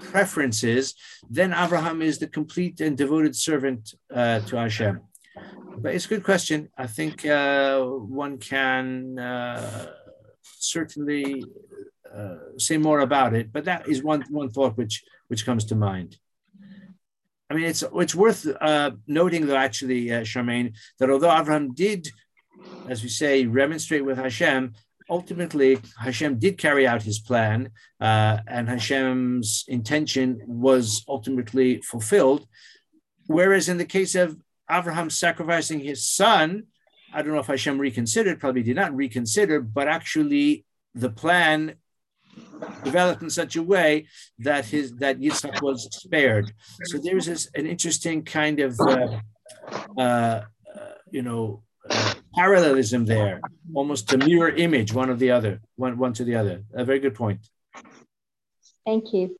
preferences, 0.01 0.95
then 1.29 1.53
Abraham 1.53 2.01
is 2.01 2.19
the 2.19 2.27
complete 2.27 2.81
and 2.81 2.97
devoted 2.97 3.35
servant 3.35 3.93
uh, 4.13 4.39
to 4.41 4.57
Hashem. 4.57 5.01
But 5.77 5.95
it's 5.95 6.05
a 6.05 6.09
good 6.09 6.23
question. 6.23 6.69
I 6.77 6.87
think 6.87 7.25
uh, 7.25 7.81
one 7.83 8.37
can 8.37 9.17
uh, 9.17 9.87
certainly 10.43 11.45
uh, 12.13 12.35
say 12.57 12.77
more 12.77 12.99
about 12.99 13.33
it, 13.33 13.51
but 13.53 13.65
that 13.65 13.87
is 13.87 14.03
one 14.03 14.23
one 14.29 14.49
thought 14.49 14.77
which 14.77 15.03
which 15.27 15.45
comes 15.45 15.65
to 15.65 15.75
mind. 15.75 16.17
I 17.49 17.55
mean, 17.55 17.65
it's 17.65 17.83
it's 17.95 18.15
worth 18.15 18.45
uh, 18.61 18.91
noting, 19.07 19.47
though, 19.47 19.55
actually, 19.55 20.11
uh, 20.11 20.21
Charmaine, 20.21 20.75
that 20.99 21.09
although 21.09 21.35
Abraham 21.35 21.73
did, 21.73 22.09
as 22.87 23.01
we 23.01 23.09
say, 23.09 23.45
remonstrate 23.45 24.05
with 24.05 24.17
Hashem, 24.17 24.73
ultimately, 25.09 25.79
Hashem 25.99 26.39
did 26.39 26.57
carry 26.57 26.87
out 26.87 27.03
his 27.03 27.19
plan, 27.19 27.71
uh, 27.99 28.37
and 28.47 28.69
Hashem's 28.69 29.65
intention 29.67 30.41
was 30.45 31.03
ultimately 31.07 31.81
fulfilled. 31.81 32.47
Whereas 33.27 33.69
in 33.69 33.77
the 33.77 33.85
case 33.85 34.15
of 34.15 34.37
Abraham 34.69 35.09
sacrificing 35.09 35.79
his 35.79 36.05
son, 36.05 36.63
I 37.13 37.21
don't 37.21 37.33
know 37.33 37.39
if 37.39 37.47
Hashem 37.47 37.79
reconsidered, 37.79 38.39
probably 38.39 38.63
did 38.63 38.75
not 38.75 38.95
reconsider, 38.95 39.61
but 39.61 39.87
actually 39.87 40.65
the 40.93 41.09
plan 41.09 41.75
developed 42.83 43.21
in 43.21 43.29
such 43.29 43.55
a 43.55 43.63
way 43.63 44.07
that 44.39 44.65
his 44.65 44.95
that 44.97 45.19
Yitzhak 45.19 45.61
was 45.61 45.87
spared. 45.91 46.51
So 46.85 46.97
there's 46.97 47.25
this, 47.25 47.49
an 47.55 47.65
interesting 47.65 48.23
kind 48.23 48.59
of 48.59 48.79
uh, 48.79 49.19
uh, 49.97 50.01
uh, 50.01 50.43
you 51.11 51.21
know 51.21 51.63
uh, 51.89 52.13
parallelism 52.33 53.05
there, 53.05 53.41
almost 53.73 54.11
a 54.13 54.17
mirror 54.17 54.49
image, 54.49 54.93
one 54.93 55.09
of 55.09 55.19
the 55.19 55.31
other, 55.31 55.61
one 55.75 55.97
one 55.97 56.13
to 56.13 56.23
the 56.23 56.35
other. 56.35 56.63
A 56.73 56.85
very 56.85 56.99
good 56.99 57.15
point. 57.15 57.39
Thank 58.85 59.13
you. 59.13 59.37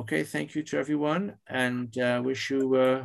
Okay, 0.00 0.24
thank 0.24 0.54
you 0.54 0.62
to 0.62 0.78
everyone, 0.78 1.36
and 1.46 1.96
uh, 1.98 2.22
wish 2.24 2.50
you 2.50 2.74
uh, 2.74 3.04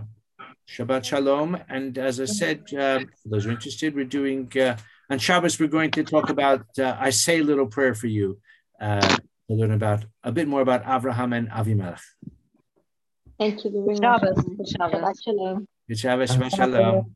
Shabbat 0.68 1.04
Shalom. 1.04 1.58
And 1.68 1.98
as 1.98 2.20
I 2.22 2.26
said, 2.26 2.62
uh, 2.74 3.00
for 3.22 3.30
those 3.30 3.44
who 3.44 3.50
are 3.50 3.54
interested, 3.54 3.94
we're 3.94 4.06
doing 4.06 4.50
uh, 4.58 4.78
on 5.10 5.20
Shabbos. 5.20 5.60
We're 5.60 5.68
going 5.68 5.92
to 5.92 6.04
talk 6.04 6.30
about. 6.30 6.66
Uh, 6.80 6.96
I 6.98 7.10
say 7.10 7.40
a 7.40 7.44
little 7.44 7.68
prayer 7.68 7.94
for 7.94 8.08
you 8.08 8.40
uh, 8.80 9.02
to 9.02 9.54
learn 9.54 9.72
about 9.72 10.06
a 10.24 10.32
bit 10.32 10.48
more 10.48 10.62
about 10.62 10.86
Avraham 10.86 11.36
and 11.36 11.50
Avimelech. 11.50 12.00
Thank 13.38 13.64
you 13.66 13.72
very 13.72 13.86
much. 13.86 13.98
Shabbos. 13.98 14.44
Shabbos. 14.72 14.74
Shabbat 14.76 15.24
shalom. 15.24 15.68
Good 15.88 16.00
Shabbos, 16.00 16.32
Shabbat 16.32 16.56
Shalom. 16.56 17.15